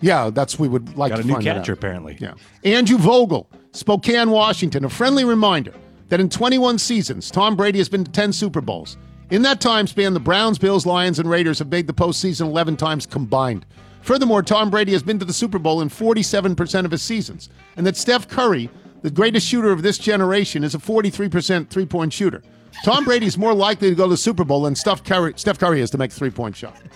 [0.00, 2.18] Yeah, that's we would like Got to a new find catcher, apparently.
[2.20, 2.34] Yeah.
[2.64, 4.84] Andrew Vogel, Spokane, Washington.
[4.84, 5.74] A friendly reminder
[6.08, 8.96] that in 21 seasons, Tom Brady has been to 10 Super Bowls.
[9.30, 12.76] In that time span, the Browns, Bills, Lions, and Raiders have made the postseason 11
[12.76, 13.66] times combined.
[14.00, 17.86] Furthermore, Tom Brady has been to the Super Bowl in 47% of his seasons, and
[17.86, 18.70] that Steph Curry,
[19.02, 22.42] the greatest shooter of this generation, is a 43% three point shooter.
[22.84, 25.58] Tom Brady is more likely to go to the Super Bowl than Steph Curry, Steph
[25.58, 26.76] Curry is to make a three point shot.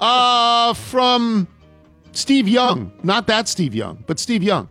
[0.00, 1.46] Uh, from
[2.10, 4.68] Steve Young, not that Steve Young, but Steve Young.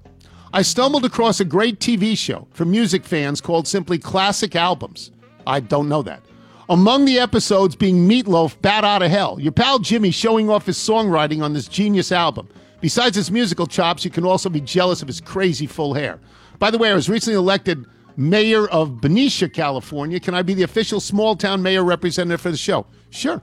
[0.55, 5.09] I stumbled across a great TV show for music fans called simply Classic Albums.
[5.47, 6.21] I don't know that.
[6.69, 10.77] Among the episodes being Meatloaf, Bat Out of Hell, your pal Jimmy showing off his
[10.77, 12.47] songwriting on this genius album.
[12.81, 16.19] Besides his musical chops, you can also be jealous of his crazy full hair.
[16.59, 20.19] By the way, I was recently elected mayor of Benicia, California.
[20.19, 22.85] Can I be the official small town mayor representative for the show?
[23.09, 23.41] Sure.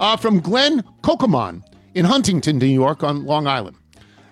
[0.00, 1.62] Uh, from Glenn Kokoman
[1.94, 3.76] in Huntington, New York, on Long Island.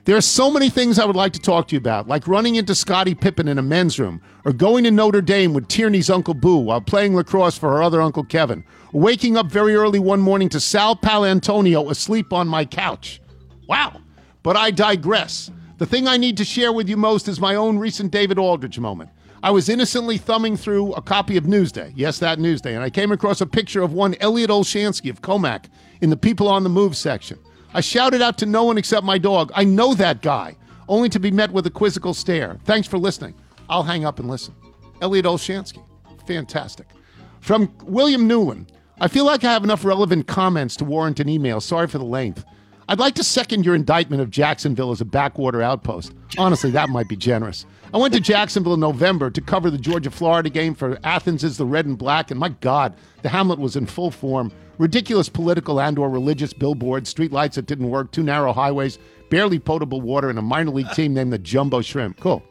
[0.07, 2.55] There are so many things I would like to talk to you about, like running
[2.55, 6.33] into Scottie Pippen in a men's room, or going to Notre Dame with Tierney's Uncle
[6.33, 10.21] Boo while playing lacrosse for her other Uncle Kevin, or waking up very early one
[10.21, 13.21] morning to Sal Paolantonio asleep on my couch.
[13.67, 14.01] Wow.
[14.45, 15.51] But I digress.
[15.79, 18.79] The thing I need to share with you most is my own recent David Aldridge
[18.79, 19.11] moment.
[19.43, 23.11] I was innocently thumbing through a copy of Newsday, yes, that Newsday, and I came
[23.11, 25.65] across a picture of one Elliot Olshansky of Commack
[26.01, 27.41] in the People on the Move section.
[27.77, 30.57] I shouted out to no one except my dog, I know that guy,
[30.89, 32.57] only to be met with a quizzical stare.
[32.65, 33.35] Thanks for listening.
[33.69, 34.55] I'll hang up and listen.
[35.03, 35.85] Elliot Olshansky.
[36.27, 36.87] Fantastic.
[37.41, 38.73] From William Newland.
[38.99, 41.61] I feel like I have enough relevant comments to warrant an email.
[41.61, 42.47] Sorry for the length.
[42.89, 46.15] I'd like to second your indictment of Jacksonville as a backwater outpost.
[46.39, 47.67] Honestly, that might be generous.
[47.93, 51.59] I went to Jacksonville in November to cover the Georgia Florida game for Athens is
[51.59, 54.51] the Red and Black, and my God, the Hamlet was in full form.
[54.79, 58.99] Ridiculous political and or religious billboards, streetlights that didn't work, two narrow highways,
[59.31, 62.21] barely potable water, and a minor league team named the Jumbo Shrimp.
[62.21, 62.43] Cool.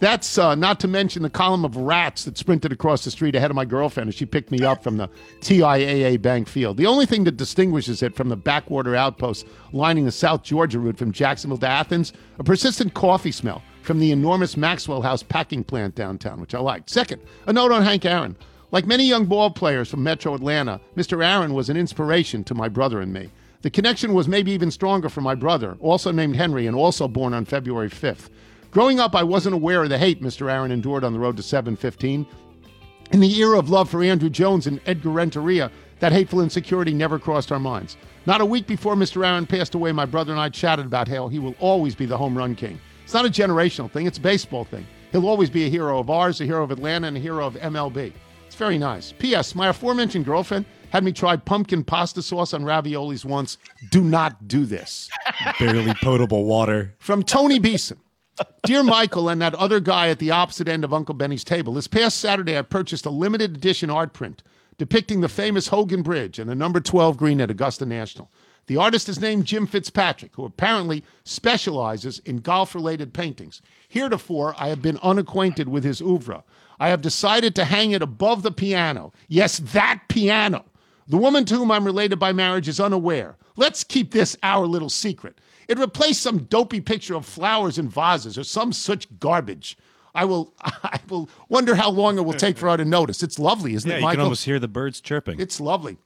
[0.00, 3.50] That's uh, not to mention the column of rats that sprinted across the street ahead
[3.50, 5.10] of my girlfriend as she picked me up from the
[5.40, 6.76] TIAA Bank Field.
[6.76, 10.96] The only thing that distinguishes it from the backwater outposts lining the South Georgia route
[10.96, 15.96] from Jacksonville to Athens, a persistent coffee smell from the enormous Maxwell House packing plant
[15.96, 16.90] downtown, which I liked.
[16.90, 18.36] Second, a note on Hank Aaron.
[18.70, 21.24] Like many young ball players from Metro Atlanta, Mr.
[21.24, 23.30] Aaron was an inspiration to my brother and me.
[23.62, 27.32] The connection was maybe even stronger for my brother, also named Henry and also born
[27.32, 28.28] on February 5th.
[28.70, 30.52] Growing up, I wasn't aware of the hate Mr.
[30.52, 32.26] Aaron endured on the road to 715.
[33.10, 37.18] In the era of love for Andruw Jones and Edgar Renteria, that hateful insecurity never
[37.18, 37.96] crossed our minds.
[38.26, 39.26] Not a week before Mr.
[39.26, 42.18] Aaron passed away, my brother and I chatted about how he will always be the
[42.18, 42.78] home run king.
[43.02, 44.86] It's not a generational thing, it's a baseball thing.
[45.10, 47.54] He'll always be a hero of ours, a hero of Atlanta, and a hero of
[47.54, 48.12] MLB.
[48.58, 49.12] Very nice.
[49.12, 49.54] P.S.
[49.54, 53.56] My aforementioned girlfriend had me try pumpkin pasta sauce on raviolis once.
[53.92, 55.08] Do not do this.
[55.60, 56.92] Barely potable water.
[56.98, 58.00] From Tony Beeson.
[58.64, 61.86] Dear Michael and that other guy at the opposite end of Uncle Benny's table, this
[61.86, 64.42] past Saturday I purchased a limited edition art print
[64.76, 68.30] depicting the famous Hogan Bridge and the number 12 green at Augusta National.
[68.66, 73.62] The artist is named Jim Fitzpatrick, who apparently specializes in golf related paintings.
[73.88, 76.44] Heretofore, I have been unacquainted with his oeuvre.
[76.80, 79.12] I have decided to hang it above the piano.
[79.28, 80.64] Yes, that piano.
[81.08, 83.36] The woman to whom I'm related by marriage is unaware.
[83.56, 85.40] Let's keep this our little secret.
[85.68, 89.76] It replaced some dopey picture of flowers in vases or some such garbage.
[90.14, 93.22] I will I will wonder how long it will take for her to notice.
[93.22, 94.10] It's lovely, isn't Yeah, it, Michael?
[94.12, 95.40] you can almost hear the birds chirping.
[95.40, 95.96] It's lovely.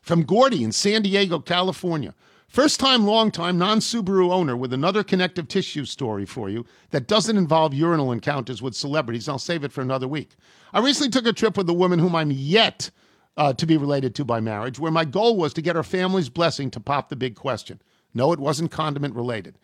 [0.00, 2.14] From Gordy in San Diego, California.
[2.52, 7.06] First time, long time non Subaru owner with another connective tissue story for you that
[7.06, 9.26] doesn't involve urinal encounters with celebrities.
[9.26, 10.36] I'll save it for another week.
[10.74, 12.90] I recently took a trip with a woman whom I'm yet
[13.38, 16.28] uh, to be related to by marriage, where my goal was to get her family's
[16.28, 17.80] blessing to pop the big question.
[18.12, 19.56] No, it wasn't condiment related.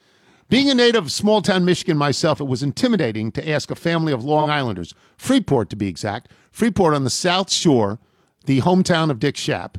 [0.48, 4.14] Being a native of small town Michigan myself, it was intimidating to ask a family
[4.14, 7.98] of Long Islanders, Freeport to be exact, Freeport on the South Shore,
[8.46, 9.74] the hometown of Dick Schaap,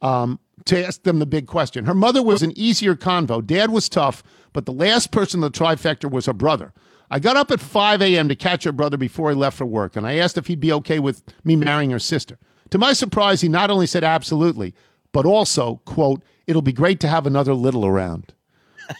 [0.00, 1.84] um, to ask them the big question.
[1.84, 3.44] Her mother was an easier convo.
[3.44, 6.72] Dad was tough, but the last person in the trifecta was her brother.
[7.10, 8.28] I got up at 5 a.m.
[8.28, 10.72] to catch her brother before he left for work, and I asked if he'd be
[10.72, 12.38] okay with me marrying her sister.
[12.70, 14.74] To my surprise, he not only said absolutely,
[15.12, 18.34] but also, quote, it'll be great to have another little around.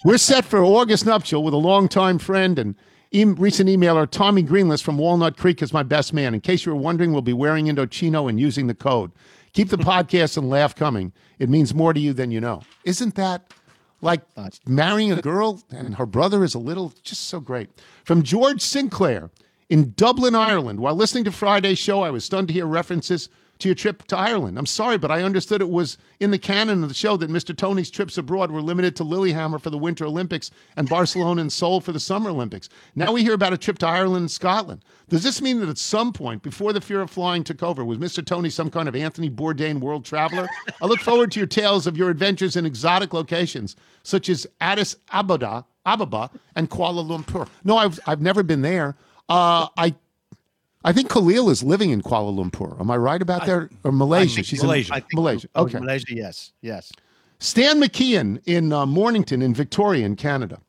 [0.05, 2.77] We're set for August nuptial with a longtime friend and
[3.13, 6.35] recent emailer Tommy Greenless from Walnut Creek is my best man.
[6.35, 9.11] In case you were wondering, we'll be wearing Indochino and using the code.
[9.57, 11.15] Keep the podcast and laugh coming.
[11.39, 12.61] It means more to you than you know.
[12.85, 13.55] Isn't that
[14.03, 14.21] like
[14.67, 17.71] marrying a girl and her brother is a little just so great?
[18.05, 19.31] From George Sinclair
[19.71, 20.81] in Dublin, Ireland.
[20.81, 24.17] While listening to Friday's show, I was stunned to hear references to your trip to
[24.17, 24.59] Ireland.
[24.59, 27.57] I'm sorry, but I understood it was in the canon of the show that Mr.
[27.57, 31.81] Tony's trips abroad were limited to Lillehammer for the Winter Olympics and Barcelona and Seoul
[31.81, 32.69] for the Summer Olympics.
[32.95, 34.85] Now we hear about a trip to Ireland and Scotland.
[35.09, 37.99] Does this mean that at some point, before the fear of flying took over, was
[37.99, 38.25] Mr.
[38.25, 40.49] Tony some kind of Anthony Bourdain world traveler?
[40.83, 44.97] I look forward to your tales of your adventures in exotic locations such as Addis
[45.13, 47.49] Ababa, Ababa and Kuala Lumpur.
[47.65, 48.97] No, I've, I've never been there.
[49.29, 49.95] Uh, I
[50.87, 52.78] I think Khalil is living in Kuala Lumpur.
[52.80, 53.68] Am I right about that?
[53.82, 54.45] Or Malaysia?
[54.45, 55.49] She's in I think Malaysia.
[55.57, 55.80] oh, Okay.
[55.80, 56.93] Malaysia, yes, yes.
[57.41, 60.61] Stan McKeon in uh, Mornington in Victoria in Canada.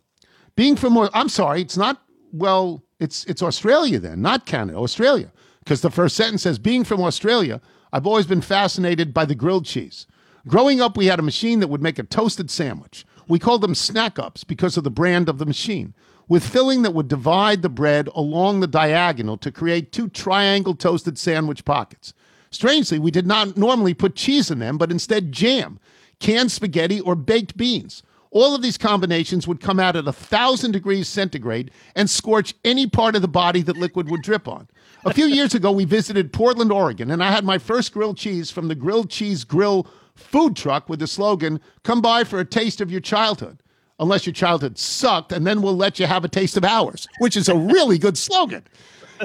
[0.56, 2.02] Being from, I'm sorry, it's not,
[2.34, 5.32] well, it's, it's Australia then, not Canada, Australia.
[5.60, 7.62] Because the first sentence says, being from Australia,
[7.94, 10.08] I've always been fascinated by the grilled cheese.
[10.48, 13.06] Growing up, we had a machine that would make a toasted sandwich.
[13.28, 15.94] We called them snack ups because of the brand of the machine,
[16.28, 21.18] with filling that would divide the bread along the diagonal to create two triangle toasted
[21.18, 22.14] sandwich pockets.
[22.50, 25.80] Strangely, we did not normally put cheese in them, but instead jam,
[26.20, 28.04] canned spaghetti, or baked beans.
[28.32, 32.88] All of these combinations would come out at a thousand degrees centigrade and scorch any
[32.88, 34.68] part of the body that liquid would drip on.
[35.06, 38.52] A few years ago, we visited Portland, Oregon, and I had my first grilled cheese
[38.52, 42.82] from the Grilled Cheese Grill food truck with the slogan, Come by for a taste
[42.82, 43.62] of your childhood.
[44.00, 47.36] Unless your childhood sucked, and then we'll let you have a taste of ours, which
[47.36, 48.64] is a really good slogan.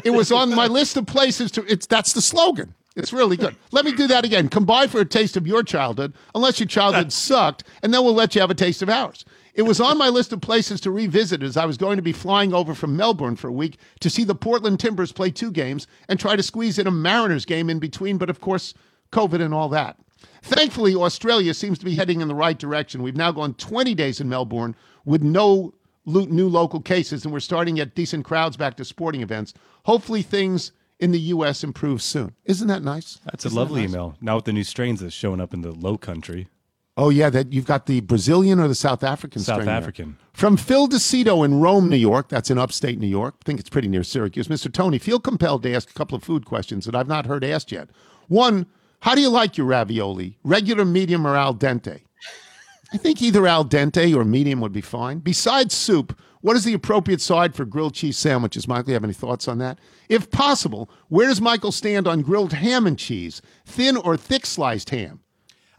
[0.05, 2.75] It was on my list of places to, it's, that's the slogan.
[2.97, 3.57] It's really good.
[3.71, 4.49] Let me do that again.
[4.49, 8.15] Come by for a taste of your childhood, unless your childhood sucked, and then we'll
[8.15, 9.25] let you have a taste of ours.
[9.55, 12.13] It was on my list of places to revisit as I was going to be
[12.13, 15.87] flying over from Melbourne for a week to see the Portland Timbers play two games
[16.09, 18.73] and try to squeeze in a Mariners game in between, but of course,
[19.11, 19.99] COVID and all that.
[20.43, 23.03] Thankfully, Australia seems to be heading in the right direction.
[23.03, 27.77] We've now gone 20 days in Melbourne with no new local cases, and we're starting
[27.77, 29.55] to get decent crowds back to sporting events.
[29.85, 31.63] Hopefully, things in the U.S.
[31.65, 32.35] improve soon.
[32.45, 33.21] Isn't that nice?
[33.25, 33.91] That's a Isn't that lovely nice?
[33.91, 34.17] email.
[34.21, 36.49] Now with the new strains that's showing up in the low country.
[36.97, 39.77] Oh yeah, that you've got the Brazilian or the South African South strain there.
[39.77, 40.19] African.
[40.35, 42.29] From Phil DeCito in Rome, New York.
[42.29, 43.37] That's in upstate New York.
[43.41, 44.49] I think it's pretty near Syracuse.
[44.49, 44.71] Mr.
[44.71, 47.73] Tony, feel compelled to ask a couple of food questions that I've not heard asked
[47.73, 47.89] yet.
[48.29, 48.67] One,
[49.03, 50.39] how do you like your ravioli?
[50.45, 52.03] Regular, medium, or al dente?
[52.93, 55.19] I think either al dente or medium would be fine.
[55.19, 58.69] Besides soup, what is the appropriate side for grilled cheese sandwiches?
[58.69, 59.81] Michael, you have any thoughts on that?
[60.09, 63.43] If possible, where does Michael stand on grilled ham and cheese?
[63.67, 65.19] Thin or thick sliced ham?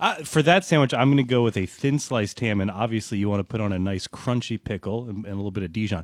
[0.02, 3.20] Uh, for that sandwich, I'm going to go with a thin sliced ham, and obviously
[3.20, 5.72] you want to put on a nice crunchy pickle and, and a little bit of
[5.72, 6.04] Dijon.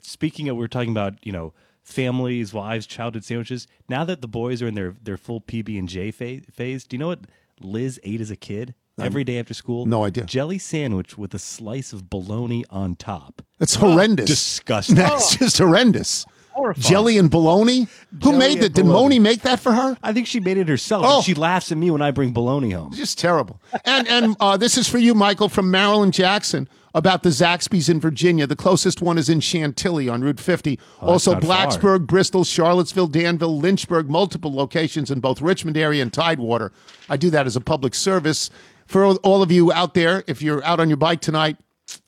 [0.00, 1.52] speaking of, we are talking about you know
[1.86, 3.68] families, wives, childhood sandwiches.
[3.88, 6.96] Now that the boys are in their their full PB and J phase, phase, do
[6.96, 7.20] you know what
[7.60, 8.74] Liz ate as a kid?
[8.98, 10.24] Every day after school, no idea.
[10.24, 13.42] Jelly sandwich with a slice of bologna on top.
[13.58, 14.26] That's horrendous.
[14.26, 14.96] Disgusting.
[14.96, 15.38] That's oh.
[15.38, 16.24] just horrendous.
[16.56, 16.82] Horrifying.
[16.90, 17.80] Jelly and bologna?
[18.12, 18.72] Who Jelly made that?
[18.72, 19.02] Did bologna.
[19.02, 19.96] Moni make that for her?
[20.02, 21.04] I think she made it herself.
[21.06, 21.16] Oh.
[21.16, 22.92] and she laughs at me when I bring bologna home.
[22.92, 23.60] Just terrible.
[23.84, 28.00] And and uh, this is for you, Michael, from Marilyn Jackson about the Zaxby's in
[28.00, 28.46] Virginia.
[28.46, 30.80] The closest one is in Chantilly on Route 50.
[31.02, 31.66] Oh, also, not far.
[31.66, 36.72] Blacksburg, Bristol, Charlottesville, Danville, Lynchburg, multiple locations in both Richmond area and Tidewater.
[37.10, 38.48] I do that as a public service.
[38.86, 41.58] For all of you out there, if you're out on your bike tonight,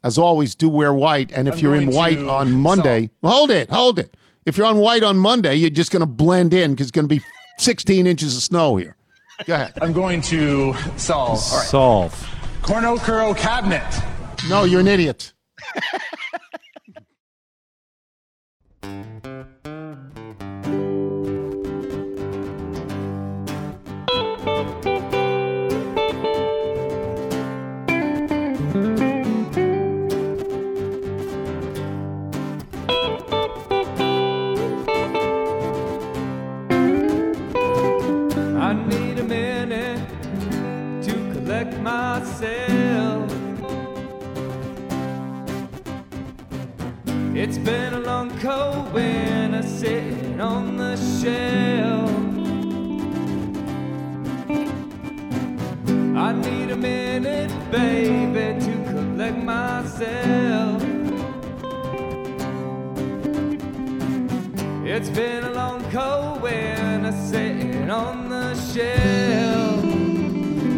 [0.03, 1.33] as always, do wear white.
[1.33, 4.17] And if I'm you're in white to on Monday, hold it, hold it.
[4.49, 7.07] If you're on white on Monday, you're just going to blend in because it's going
[7.07, 7.21] to be
[7.59, 8.97] 16 inches of snow here.
[9.45, 9.75] Go ahead.
[9.83, 11.39] I'm going to solve.
[11.53, 11.67] All right.
[11.67, 12.29] Solve.
[12.63, 13.85] Cornucoro cabinet.
[14.49, 15.35] No, you're an idiot.
[42.41, 43.33] myself.
[47.35, 52.11] It's been a long cold winter sitting on the shelf.
[56.17, 60.83] I need a minute, baby, to collect myself.
[64.85, 69.85] It's been a long cold winter sitting on the shelf.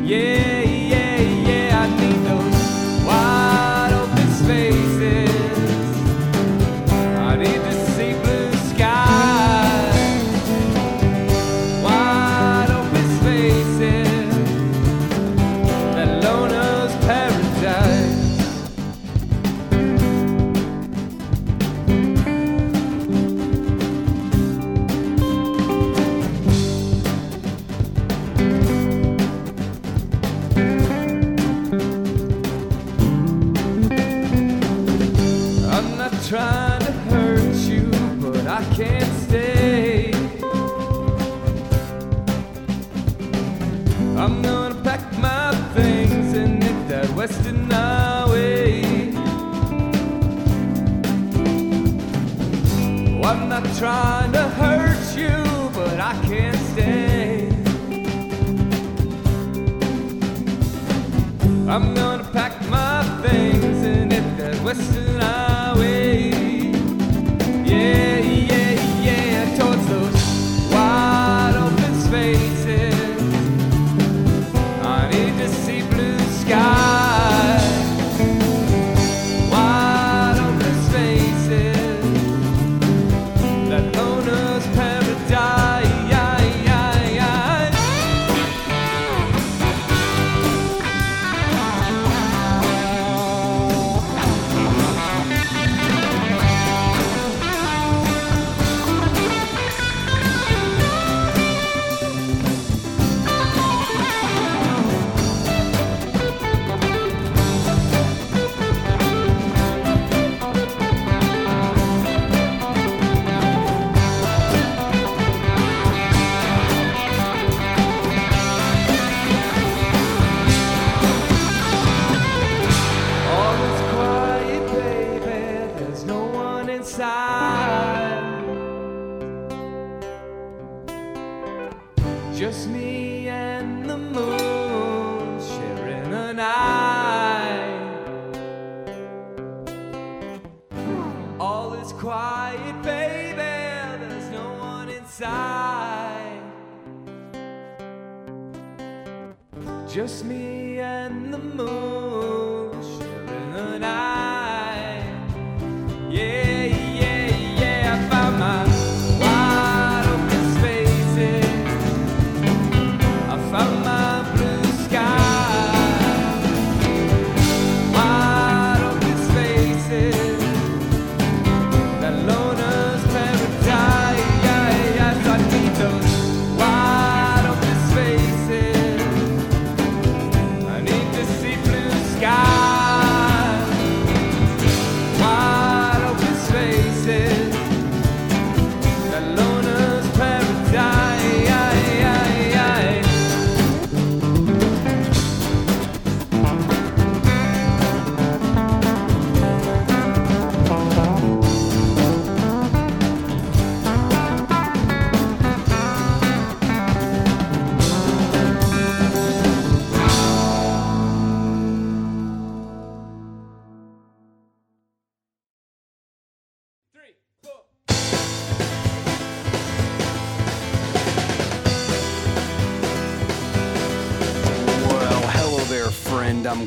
[0.05, 0.70] Yeah,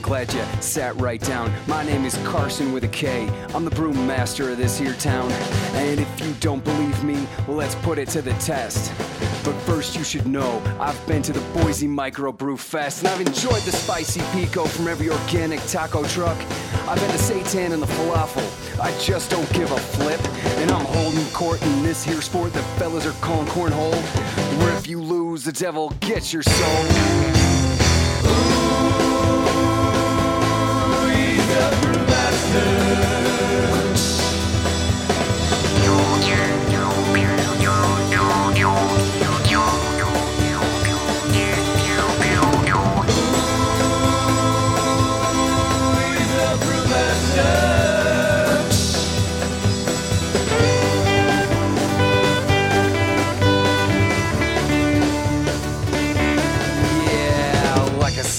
[0.04, 1.52] glad you sat right down.
[1.66, 3.30] My name is Carson with a K.
[3.56, 5.32] I'm the brewmaster of this here town.
[5.76, 8.92] And if you don't believe me, well, let's put it to the test.
[9.46, 13.62] But first, you should know I've been to the Boise Microbrew Fest, and I've enjoyed
[13.64, 16.38] the spicy pico from every organic taco truck.
[16.86, 18.80] I've been to Satan and the falafel.
[18.82, 20.22] I just don't give a flip,
[20.60, 23.96] and I'm holding court in this here sport that fellas are calling cornhole,
[24.60, 27.33] where if you lose, the devil gets your soul.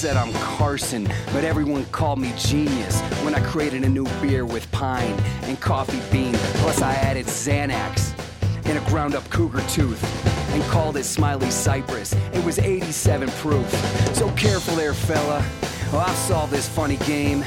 [0.05, 4.71] Said, I'm Carson, but everyone called me genius when I created a new beer with
[4.71, 6.35] pine and coffee bean.
[6.61, 8.13] Plus, I added Xanax
[8.65, 10.03] and a ground up cougar tooth
[10.53, 12.13] and called it Smiley Cypress.
[12.33, 13.67] It was 87 proof.
[14.13, 15.43] So careful there, fella.
[15.91, 17.39] Oh, I've solved this funny game.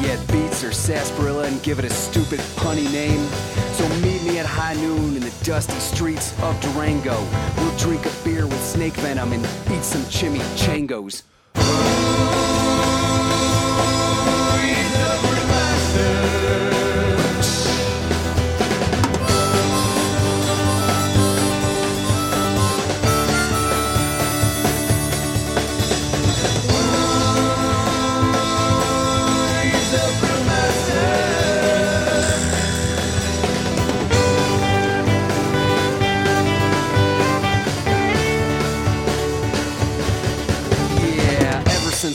[0.00, 3.26] Yeah, it beats or sarsaparilla and give it a stupid punny name.
[3.72, 7.20] So meet me at high noon in the dusty streets of Durango.
[7.56, 11.24] We'll drink a beer with snake venom and eat some chimichangas.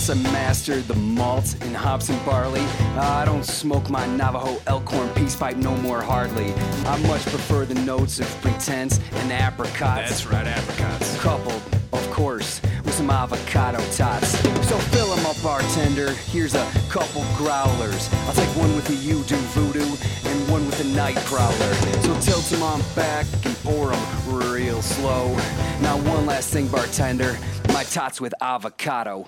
[0.09, 2.61] I mastered the malt and hops and barley,
[2.97, 6.51] I don't smoke my Navajo elkhorn peace pipe no more hardly.
[6.85, 10.09] I much prefer the notes of pretense and apricots.
[10.09, 11.15] That's right, apricots.
[11.19, 11.61] Coupled,
[11.93, 14.29] of course, with some avocado tots.
[14.67, 16.11] So fill 'em up, bartender.
[16.31, 18.09] Here's a couple growlers.
[18.25, 19.85] I'll take one with the you do voodoo
[20.25, 21.73] and one with the night prowler.
[22.01, 25.37] So tilt 'em on back and pour 'em real slow.
[25.81, 27.37] Now one last thing, bartender.
[27.73, 29.27] My tots with avocado.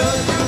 [0.00, 0.39] A